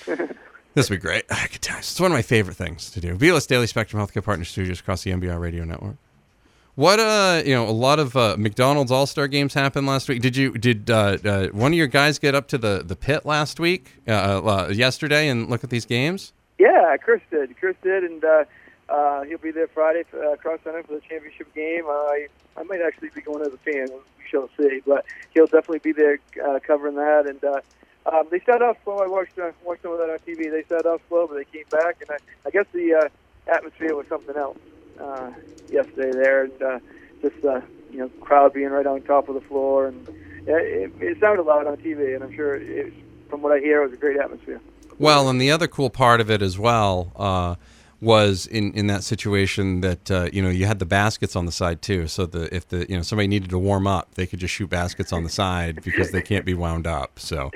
this 0.74 0.90
would 0.90 0.98
be 0.98 1.02
great. 1.02 1.24
It's 1.30 2.00
one 2.00 2.12
of 2.12 2.16
my 2.16 2.22
favorite 2.24 2.58
things 2.58 2.90
to 2.92 3.00
do. 3.00 3.16
B-List 3.16 3.48
Daily 3.48 3.68
Spectrum 3.68 4.06
Healthcare 4.06 4.24
Partner 4.24 4.44
Studios 4.44 4.80
across 4.80 5.04
the 5.04 5.12
MBR 5.12 5.40
Radio 5.40 5.64
Network. 5.64 5.96
What 6.78 7.00
uh, 7.00 7.42
you 7.44 7.56
know, 7.56 7.68
a 7.68 7.74
lot 7.74 7.98
of 7.98 8.16
uh, 8.16 8.36
McDonald's 8.38 8.92
All 8.92 9.08
Star 9.08 9.28
games 9.28 9.56
happened 9.56 9.88
last 9.88 10.08
week. 10.08 10.22
Did 10.22 10.38
you 10.38 10.52
did 10.52 10.92
uh, 10.92 11.18
uh, 11.26 11.48
one 11.48 11.72
of 11.74 11.76
your 11.76 11.88
guys 11.88 12.20
get 12.20 12.36
up 12.36 12.48
to 12.50 12.60
the 12.60 12.84
the 12.86 12.96
pit 12.96 13.26
last 13.26 13.60
week, 13.60 13.94
uh, 14.08 14.12
uh, 14.12 14.68
yesterday, 14.72 15.28
and 15.28 15.50
look 15.50 15.64
at 15.64 15.72
these 15.72 15.88
games? 15.88 16.34
Yeah, 16.60 16.96
Chris 16.98 17.22
did. 17.32 17.58
Chris 17.58 17.76
did, 17.82 18.04
and 18.04 18.24
uh, 18.24 18.46
uh, 18.90 19.24
he'll 19.24 19.40
be 19.40 19.50
there 19.50 19.66
Friday 19.66 20.04
for, 20.04 20.24
uh, 20.24 20.36
cross 20.36 20.60
center 20.64 20.84
for 20.84 20.94
the 20.94 21.02
championship 21.02 21.52
game. 21.56 21.86
I 21.88 22.28
I 22.56 22.62
might 22.62 22.82
actually 22.82 23.10
be 23.10 23.22
going 23.22 23.42
as 23.42 23.52
a 23.52 23.58
fan. 23.58 23.88
We 23.90 24.30
shall 24.30 24.48
see, 24.56 24.84
but 24.86 25.04
he'll 25.34 25.48
definitely 25.48 25.80
be 25.80 25.94
there 25.94 26.20
uh, 26.48 26.60
covering 26.60 26.94
that. 26.98 27.26
And 27.26 27.44
uh, 27.44 27.62
um, 28.16 28.28
they 28.30 28.40
started 28.42 28.66
off 28.66 28.78
slow. 28.84 29.00
I 29.00 29.08
watched 29.08 29.40
uh, 29.40 29.50
watched 29.66 29.82
some 29.82 29.94
of 29.94 29.98
that 29.98 30.12
on 30.12 30.20
TV. 30.20 30.52
They 30.52 30.62
started 30.62 30.88
off 30.88 31.02
slow, 31.10 31.26
but 31.26 31.38
they 31.38 31.46
came 31.46 31.66
back, 31.72 31.98
and 32.02 32.12
I, 32.12 32.18
I 32.46 32.52
guess 32.52 32.68
the 32.72 32.94
uh, 32.94 33.52
atmosphere 33.52 33.96
was 33.96 34.06
something 34.10 34.36
else 34.36 34.58
uh, 35.00 35.32
yesterday 35.70 36.12
there, 36.12 36.44
and 36.46 36.62
uh, 36.62 36.80
just 37.22 37.44
uh, 37.46 37.62
you 37.92 38.00
know, 38.00 38.10
crowd 38.22 38.54
being 38.54 38.70
right 38.70 38.86
on 38.86 39.02
top 39.02 39.30
of 39.30 39.36
the 39.36 39.42
floor, 39.42 39.88
and 39.88 40.08
it, 40.48 40.92
it 41.00 41.20
sounded 41.20 41.44
loud 41.44 41.68
on 41.68 41.78
TV, 41.78 42.16
and 42.16 42.24
I'm 42.24 42.34
sure 42.34 42.56
it, 42.56 42.94
from 43.30 43.42
what 43.42 43.52
I 43.52 43.60
hear, 43.60 43.82
it 43.82 43.90
was 43.90 43.94
a 43.94 44.02
great 44.02 44.18
atmosphere. 44.18 44.62
Well, 45.00 45.30
and 45.30 45.40
the 45.40 45.52
other 45.52 45.68
cool 45.68 45.90
part 45.90 46.22
of 46.22 46.32
it 46.32 46.42
as 46.42 46.58
well 46.58 47.12
uh, 47.16 47.56
was 48.02 48.48
in, 48.48 48.72
in 48.74 48.88
that 48.88 49.04
situation 49.04 49.82
that 49.82 50.12
uh, 50.12 50.30
you 50.32 50.42
know 50.42 50.50
you 50.50 50.66
had 50.66 50.80
the 50.80 50.86
baskets 50.86 51.36
on 51.36 51.46
the 51.46 51.52
side 51.52 51.82
too. 51.82 52.08
So 52.08 52.26
the 52.26 52.54
if 52.56 52.68
the 52.68 52.86
you 52.90 52.96
know 52.96 53.04
somebody 53.04 53.28
needed 53.28 53.50
to 53.52 53.60
warm 53.60 53.88
up, 53.88 54.16
they 54.16 54.26
could 54.26 54.40
just 54.40 54.54
shoot 54.54 54.70
baskets 54.70 55.14
on 55.14 55.24
the 55.24 55.30
side 55.30 55.82
because 55.84 56.12
they 56.12 56.22
can't 56.22 56.46
be 56.46 56.54
wound 56.54 56.88
up. 56.88 57.20
So 57.20 57.52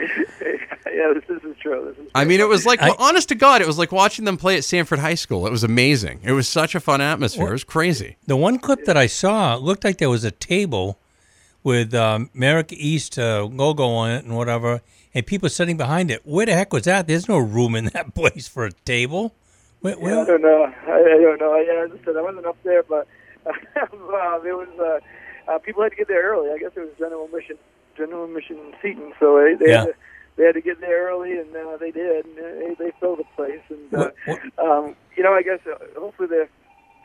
this, 1.80 1.86
this 1.86 1.92
is 1.92 1.96
true. 1.96 2.04
This 2.04 2.06
is 2.08 2.12
I 2.16 2.26
mean, 2.26 2.40
it 2.40 2.48
was 2.48 2.66
like 2.66 2.82
I- 2.82 2.90
well, 2.90 2.98
honest 3.00 3.30
to 3.30 3.36
God, 3.36 3.62
it 3.62 3.68
was 3.68 3.78
like 3.78 3.92
watching 3.92 4.26
them 4.26 4.38
play 4.38 4.58
at 4.58 4.64
Sanford 4.64 5.00
High 5.00 5.16
School. 5.16 5.46
It 5.48 5.52
was 5.52 5.64
amazing. 5.64 6.20
It 6.24 6.32
was 6.34 6.48
such 6.48 6.76
a 6.76 6.80
fun 6.80 7.02
atmosphere. 7.02 7.50
It 7.50 7.52
was 7.54 7.64
crazy. 7.64 8.18
The 8.28 8.36
one 8.38 8.60
clip 8.60 8.86
that 8.86 8.98
I 8.98 9.08
saw 9.08 9.56
looked 9.56 9.84
like 9.84 9.98
there 9.98 10.10
was 10.10 10.24
a 10.24 10.32
table 10.32 11.00
with 11.64 11.94
um, 11.94 12.30
America 12.36 12.76
East 12.78 13.18
uh, 13.20 13.44
logo 13.46 13.86
on 13.86 14.12
it 14.12 14.26
and 14.26 14.36
whatever, 14.36 14.82
and 15.14 15.26
people 15.26 15.48
sitting 15.50 15.78
behind 15.78 16.10
it. 16.10 16.22
Where 16.26 16.46
the 16.46 16.54
heck 16.54 16.74
was 16.74 16.84
that? 16.86 17.08
There's 17.08 17.28
no 17.30 17.38
room 17.38 17.76
in 17.76 17.86
that 17.94 18.14
place 18.16 18.48
for 18.48 18.66
a 18.66 18.72
table. 18.72 19.34
Where, 19.82 19.96
Yeah, 20.00 20.22
I 20.22 20.26
don't 20.26 20.42
know. 20.42 20.64
I, 20.88 20.92
I 20.92 21.22
don't 21.22 21.40
know. 21.40 21.54
I, 21.54 21.86
as 21.86 21.92
I 21.92 22.06
said, 22.06 22.16
I 22.18 22.22
wasn't 22.22 22.46
up 22.46 22.58
there, 22.64 22.84
but 22.84 23.08
uh, 23.46 23.52
it 23.76 23.92
was 23.94 24.68
uh, 25.48 25.52
uh, 25.52 25.58
people 25.60 25.82
had 25.84 25.90
to 25.90 25.96
get 25.96 26.08
there 26.08 26.24
early. 26.32 26.50
I 26.52 26.58
guess 26.60 26.72
it 26.76 26.80
was 26.82 26.90
general 27.00 27.28
mission, 27.34 27.58
general 27.98 28.28
mission 28.28 28.58
seating, 28.82 29.12
so 29.20 29.38
they 29.44 29.56
they, 29.56 29.72
Yeah. 29.72 29.80
had, 29.82 29.86
to, 29.88 29.94
they 30.36 30.46
had 30.46 30.56
to 30.56 30.62
get 30.62 30.80
there 30.82 31.08
early, 31.10 31.38
and 31.38 31.56
uh, 31.56 31.78
they 31.78 31.92
did. 31.92 32.26
And 32.26 32.38
they, 32.38 32.76
they 32.78 32.92
filled 33.00 33.20
the 33.20 33.26
place, 33.36 33.62
and 33.70 33.94
uh, 33.94 34.12
what, 34.26 34.40
what, 34.56 34.66
um, 34.66 34.96
you 35.16 35.24
know, 35.24 35.34
I 35.34 35.42
guess 35.42 35.60
uh, 35.68 35.78
hopefully 36.00 36.30
the 36.30 36.48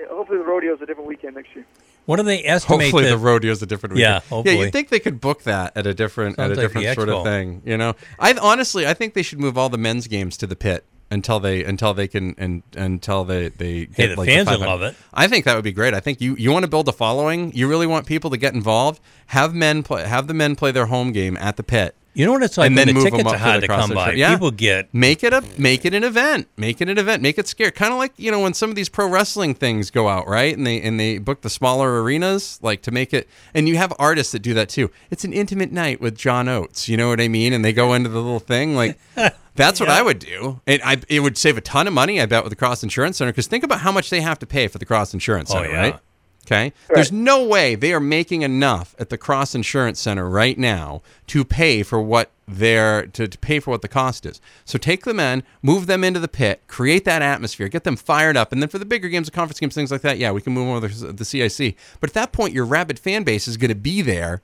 hopefully 0.08 0.38
the 0.38 0.44
rodeo's 0.44 0.80
a 0.80 0.86
different 0.86 1.08
weekend 1.08 1.36
next 1.36 1.54
year. 1.54 1.64
what 2.04 2.16
do 2.16 2.22
they 2.22 2.44
estimate? 2.44 2.82
Hopefully, 2.82 3.04
the, 3.04 3.10
the 3.10 3.18
rodeo's 3.18 3.62
a 3.62 3.66
different. 3.66 3.94
Weekend. 3.94 4.24
yeah. 4.24 4.28
hopefully. 4.28 4.58
You 4.58 4.70
think 4.70 4.90
they 4.90 5.00
could 5.00 5.20
book 5.20 5.42
that 5.44 5.76
at 5.76 5.86
a 5.86 5.94
different 5.94 6.38
at 6.38 6.50
a 6.50 6.54
Sounds 6.54 6.58
like 6.58 6.84
different 6.84 6.94
sort 6.94 7.08
of 7.08 7.24
thing? 7.24 7.62
You 7.64 7.76
know, 7.76 7.94
I 8.18 8.34
honestly, 8.34 8.86
I 8.86 8.94
think 8.94 9.14
they 9.14 9.22
should 9.22 9.40
move 9.40 9.58
all 9.58 9.68
the 9.68 9.78
men's 9.78 10.06
games 10.06 10.36
to 10.38 10.46
the 10.46 10.56
pit 10.56 10.84
until 11.10 11.40
they 11.40 11.64
until 11.64 11.94
they 11.94 12.08
can 12.08 12.34
and 12.38 12.62
until 12.76 13.24
they 13.24 13.48
they 13.48 13.86
get 13.86 13.96
Hey, 13.96 14.06
the 14.08 14.16
like 14.16 14.28
fans 14.28 14.48
would 14.48 14.60
love 14.60 14.82
it. 14.82 14.94
I 15.12 15.28
think 15.28 15.44
that 15.44 15.54
would 15.54 15.64
be 15.64 15.72
great. 15.72 15.94
I 15.94 16.00
think 16.00 16.20
you 16.20 16.36
you 16.36 16.52
want 16.52 16.64
to 16.64 16.70
build 16.70 16.88
a 16.88 16.92
following. 16.92 17.52
You 17.54 17.68
really 17.68 17.86
want 17.86 18.06
people 18.06 18.30
to 18.30 18.36
get 18.36 18.54
involved. 18.54 19.00
Have 19.26 19.54
men 19.54 19.82
play. 19.82 20.06
Have 20.06 20.26
the 20.26 20.34
men 20.34 20.56
play 20.56 20.72
their 20.72 20.86
home 20.86 21.12
game 21.12 21.36
at 21.36 21.56
the 21.56 21.62
pit. 21.62 21.96
You 22.16 22.24
know 22.26 22.32
what 22.32 22.42
it's 22.42 22.56
like 22.56 22.66
and 22.66 22.78
then 22.78 22.86
the 22.88 22.94
move 22.94 23.04
tickets 23.04 23.20
up 23.22 23.26
are 23.26 23.32
to 23.32 23.38
hard 23.38 23.60
to 23.60 23.66
come 23.68 23.90
by. 23.90 24.12
Yeah. 24.12 24.32
People 24.32 24.50
get 24.50 24.92
Make 24.94 25.22
it 25.22 25.32
a 25.32 25.44
make 25.58 25.84
it 25.84 25.92
an 25.94 26.02
event. 26.02 26.48
Make 26.56 26.80
it 26.80 26.88
an 26.88 26.96
event. 26.98 27.22
Make 27.22 27.38
it 27.38 27.46
scary. 27.46 27.70
Kind 27.70 27.92
of 27.92 27.98
like 27.98 28.12
you 28.16 28.30
know 28.30 28.40
when 28.40 28.54
some 28.54 28.70
of 28.70 28.76
these 28.76 28.88
pro 28.88 29.06
wrestling 29.08 29.54
things 29.54 29.90
go 29.90 30.08
out 30.08 30.26
right, 30.26 30.56
and 30.56 30.66
they 30.66 30.80
and 30.80 30.98
they 30.98 31.18
book 31.18 31.42
the 31.42 31.50
smaller 31.50 32.02
arenas 32.02 32.58
like 32.62 32.80
to 32.82 32.90
make 32.90 33.12
it. 33.12 33.28
And 33.54 33.68
you 33.68 33.76
have 33.76 33.92
artists 33.98 34.32
that 34.32 34.40
do 34.40 34.54
that 34.54 34.68
too. 34.68 34.90
It's 35.10 35.24
an 35.24 35.32
intimate 35.32 35.72
night 35.72 36.00
with 36.00 36.16
John 36.16 36.48
Oates. 36.48 36.88
You 36.88 36.96
know 36.96 37.08
what 37.08 37.20
I 37.20 37.28
mean? 37.28 37.52
And 37.52 37.64
they 37.64 37.72
go 37.72 37.92
into 37.94 38.08
the 38.08 38.20
little 38.20 38.40
thing 38.40 38.74
like. 38.74 38.98
That's 39.56 39.80
what 39.80 39.88
I 39.88 40.02
would 40.02 40.18
do. 40.18 40.60
And 40.66 40.82
I, 40.84 40.98
it 41.08 41.20
would 41.20 41.38
save 41.38 41.56
a 41.56 41.62
ton 41.62 41.86
of 41.86 41.94
money, 41.94 42.20
I 42.20 42.26
bet, 42.26 42.44
with 42.44 42.50
the 42.50 42.56
Cross 42.56 42.82
Insurance 42.82 43.16
Center. 43.16 43.32
Because 43.32 43.46
think 43.46 43.64
about 43.64 43.80
how 43.80 43.90
much 43.90 44.10
they 44.10 44.20
have 44.20 44.38
to 44.40 44.46
pay 44.46 44.68
for 44.68 44.76
the 44.76 44.84
Cross 44.84 45.14
Insurance 45.14 45.50
Oh, 45.50 45.54
Center, 45.54 45.70
yeah. 45.70 45.80
right? 45.80 46.00
Okay. 46.46 46.72
There's 46.94 47.10
no 47.10 47.44
way 47.44 47.74
they 47.74 47.92
are 47.92 47.98
making 47.98 48.42
enough 48.42 48.94
at 49.00 49.08
the 49.08 49.18
Cross 49.18 49.56
Insurance 49.56 49.98
Center 49.98 50.28
right 50.28 50.56
now 50.56 51.02
to 51.26 51.44
pay 51.44 51.82
for 51.82 52.00
what 52.00 52.30
they're 52.46 53.08
to, 53.08 53.26
to 53.26 53.38
pay 53.38 53.58
for 53.58 53.72
what 53.72 53.82
the 53.82 53.88
cost 53.88 54.24
is. 54.24 54.40
So 54.64 54.78
take 54.78 55.04
the 55.04 55.12
men, 55.12 55.42
move 55.60 55.86
them 55.86 56.04
into 56.04 56.20
the 56.20 56.28
pit, 56.28 56.62
create 56.68 57.04
that 57.04 57.20
atmosphere, 57.20 57.68
get 57.68 57.82
them 57.82 57.96
fired 57.96 58.36
up, 58.36 58.52
and 58.52 58.62
then 58.62 58.68
for 58.68 58.78
the 58.78 58.84
bigger 58.84 59.08
games, 59.08 59.26
the 59.26 59.32
conference 59.32 59.58
games, 59.58 59.74
things 59.74 59.90
like 59.90 60.02
that, 60.02 60.18
yeah, 60.18 60.30
we 60.30 60.40
can 60.40 60.52
move 60.52 60.68
over 60.68 60.86
the, 60.86 61.12
the 61.12 61.24
CIC. 61.24 61.74
But 61.98 62.10
at 62.10 62.14
that 62.14 62.30
point, 62.30 62.54
your 62.54 62.64
rabid 62.64 63.00
fan 63.00 63.24
base 63.24 63.48
is 63.48 63.56
going 63.56 63.70
to 63.70 63.74
be 63.74 64.00
there, 64.00 64.40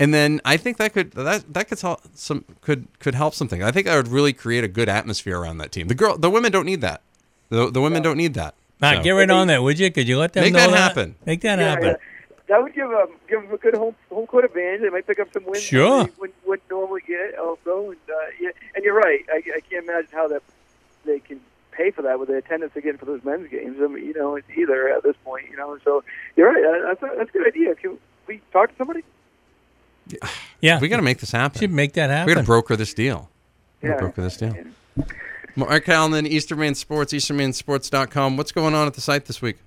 and 0.00 0.12
then 0.12 0.40
I 0.44 0.56
think 0.56 0.78
that 0.78 0.92
could 0.92 1.12
that 1.12 1.54
that 1.54 1.68
could 1.68 1.80
help 1.80 2.00
some 2.14 2.44
could 2.60 2.88
could 2.98 3.14
help 3.14 3.34
something. 3.34 3.62
I 3.62 3.70
think 3.70 3.86
that 3.86 3.94
would 3.94 4.08
really 4.08 4.32
create 4.32 4.64
a 4.64 4.68
good 4.68 4.88
atmosphere 4.88 5.38
around 5.38 5.58
that 5.58 5.70
team. 5.70 5.86
The 5.86 5.94
girl, 5.94 6.18
the 6.18 6.30
women 6.30 6.50
don't 6.50 6.66
need 6.66 6.80
that. 6.80 7.02
The, 7.50 7.70
the 7.70 7.80
women 7.80 8.02
don't 8.02 8.16
need 8.16 8.34
that. 8.34 8.54
Matt, 8.80 8.96
So- 8.98 9.02
get 9.02 9.10
right 9.12 9.30
on 9.30 9.46
that, 9.48 9.62
would 9.62 9.78
you? 9.78 9.90
Could 9.90 10.08
you 10.08 10.18
let 10.18 10.32
them 10.32 10.44
Make 10.44 10.52
know 10.54 10.70
that 10.70 10.76
happen. 10.76 11.14
Make 11.26 11.40
that 11.42 11.58
Yeah, 11.58 11.68
happen. 11.70 11.86
yeah. 11.88 11.94
That 12.48 12.62
would 12.62 12.74
give 12.74 12.90
um, 12.90 13.08
give 13.28 13.42
them 13.42 13.52
a 13.52 13.56
good 13.56 13.74
home 13.74 13.94
home 14.08 14.26
court 14.26 14.44
advantage. 14.44 14.80
They 14.80 14.88
might 14.90 15.06
pick 15.06 15.20
up 15.20 15.32
some 15.32 15.44
wins 15.44 15.62
Sure. 15.62 16.04
they 16.04 16.10
wouldn't, 16.18 16.34
wouldn't 16.46 16.68
normally 16.70 17.02
get 17.06 17.38
also. 17.38 17.90
And 17.90 18.00
uh, 18.08 18.14
yeah, 18.40 18.50
and 18.74 18.84
you're 18.84 18.94
right. 18.96 19.20
I, 19.30 19.36
I 19.56 19.60
can't 19.60 19.84
imagine 19.84 20.10
how 20.12 20.26
that 20.28 20.42
they 21.04 21.20
can 21.20 21.40
pay 21.70 21.92
for 21.92 22.02
that 22.02 22.18
with 22.18 22.28
the 22.28 22.36
attendance 22.38 22.72
they're 22.74 22.82
getting 22.82 22.98
for 22.98 23.04
those 23.04 23.22
men's 23.22 23.48
games. 23.48 23.76
I 23.80 23.86
mean, 23.86 24.04
you 24.04 24.14
know, 24.14 24.34
it's 24.34 24.48
either 24.56 24.88
at 24.88 25.04
this 25.04 25.14
point. 25.24 25.48
You 25.48 25.56
know, 25.58 25.78
so 25.84 26.02
you're 26.36 26.52
right. 26.52 26.64
Uh, 26.64 26.88
That's 26.88 27.02
a, 27.04 27.16
that's 27.18 27.30
a 27.30 27.32
good 27.32 27.46
idea. 27.46 27.74
Can 27.76 27.98
we 28.26 28.40
talk 28.52 28.70
to 28.70 28.76
somebody? 28.76 29.04
Yeah, 30.60 30.80
We 30.80 30.88
got 30.88 30.96
to 30.96 31.02
make 31.02 31.18
this 31.20 31.30
happen. 31.30 31.60
should 31.60 31.70
make 31.72 31.92
that 31.92 32.10
happen. 32.10 32.26
We 32.26 32.32
got 32.34 32.38
happen. 32.38 32.44
to 32.44 32.48
broker 32.48 32.74
this 32.74 32.92
deal. 32.94 33.30
We 33.80 33.88
got 33.88 33.92
Yeah. 33.92 33.94
to 34.00 34.00
broker 34.06 34.22
this 34.22 34.36
deal. 34.36 34.56
Marc 35.56 35.84
Calnan, 35.84 36.26
Eastern 36.26 36.58
Maine 36.58 36.74
Sports, 36.74 37.12
EasternMaineSports.com. 37.12 38.36
What's 38.36 38.52
going 38.52 38.74
on 38.74 38.86
at 38.86 38.94
the 38.94 39.00
site 39.00 39.26
this 39.26 39.42
week? 39.42 39.58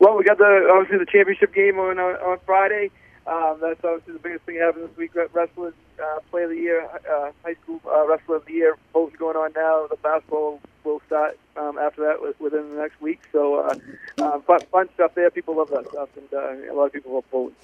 Well, 0.00 0.16
we 0.16 0.24
got 0.24 0.38
the 0.38 0.68
obviously 0.72 0.98
the 0.98 1.06
championship 1.10 1.54
game 1.54 1.78
on 1.78 1.98
on, 1.98 2.14
on 2.16 2.38
Friday. 2.44 2.90
Um, 3.26 3.56
that's 3.60 3.82
obviously 3.84 4.12
the 4.14 4.18
biggest 4.18 4.44
thing 4.44 4.56
happening 4.56 4.86
this 4.88 4.96
week. 4.96 5.12
Wrestling 5.32 5.72
uh, 6.02 6.18
Play 6.30 6.42
of 6.42 6.50
the 6.50 6.56
Year, 6.56 6.84
uh, 7.10 7.30
High 7.42 7.54
School 7.62 7.80
uh, 7.86 8.06
Wrestler 8.06 8.36
of 8.36 8.44
the 8.44 8.52
Year 8.52 8.76
Both 8.92 9.16
going 9.16 9.36
on 9.36 9.52
now. 9.56 9.86
The 9.88 9.96
basketball 9.96 10.60
will 10.82 11.00
start 11.06 11.38
um, 11.56 11.78
after 11.78 12.02
that 12.02 12.20
with- 12.20 12.38
within 12.38 12.68
the 12.70 12.76
next 12.82 13.00
week. 13.00 13.20
So 13.32 13.60
uh, 13.60 13.74
uh, 14.20 14.40
fun, 14.40 14.60
fun 14.70 14.88
stuff 14.94 15.14
there. 15.14 15.30
People 15.30 15.56
love 15.56 15.70
that 15.70 15.88
stuff, 15.88 16.10
and 16.16 16.28
uh, 16.34 16.72
a 16.72 16.74
lot 16.74 16.86
of 16.86 16.92
people 16.92 17.12
will 17.12 17.24
vote. 17.32 17.54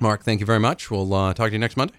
Mark, 0.00 0.24
thank 0.24 0.40
you 0.40 0.46
very 0.46 0.58
much. 0.60 0.90
We'll 0.90 1.12
uh, 1.14 1.32
talk 1.34 1.48
to 1.48 1.52
you 1.52 1.58
next 1.60 1.76
Monday. 1.76 1.94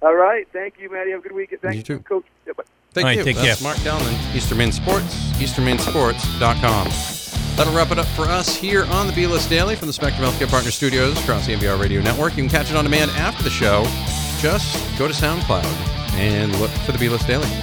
All 0.00 0.14
right, 0.14 0.46
thank 0.52 0.78
you, 0.78 0.90
Maddie. 0.90 1.10
Have 1.10 1.20
a 1.20 1.22
good 1.24 1.32
week. 1.32 1.54
Thank 1.60 1.76
You 1.76 1.82
too. 1.82 1.98
Coach. 2.00 2.24
Yeah. 2.46 2.52
Thank 2.96 3.04
right, 3.04 3.18
you. 3.18 3.24
take 3.24 3.36
That's 3.36 3.60
care. 3.60 3.74
Mark 3.74 3.76
Dellman, 3.80 4.34
Eastern 4.34 4.72
Sports, 4.72 5.14
easternmainesports.com. 5.32 6.88
That'll 7.54 7.74
wrap 7.74 7.90
it 7.90 7.98
up 7.98 8.06
for 8.06 8.22
us 8.22 8.56
here 8.56 8.86
on 8.86 9.06
the 9.06 9.12
B-List 9.12 9.50
Daily 9.50 9.76
from 9.76 9.88
the 9.88 9.92
Spectrum 9.92 10.26
Healthcare 10.26 10.48
Partner 10.48 10.70
Studios 10.70 11.20
across 11.20 11.46
the 11.46 11.52
NBR 11.54 11.78
Radio 11.78 12.00
Network. 12.00 12.38
You 12.38 12.42
can 12.44 12.48
catch 12.48 12.70
it 12.70 12.76
on 12.76 12.84
demand 12.84 13.10
after 13.10 13.44
the 13.44 13.50
show. 13.50 13.84
Just 14.40 14.98
go 14.98 15.06
to 15.06 15.12
SoundCloud 15.12 15.66
and 16.14 16.58
look 16.58 16.70
for 16.70 16.92
the 16.92 16.98
B-List 16.98 17.26
Daily. 17.26 17.46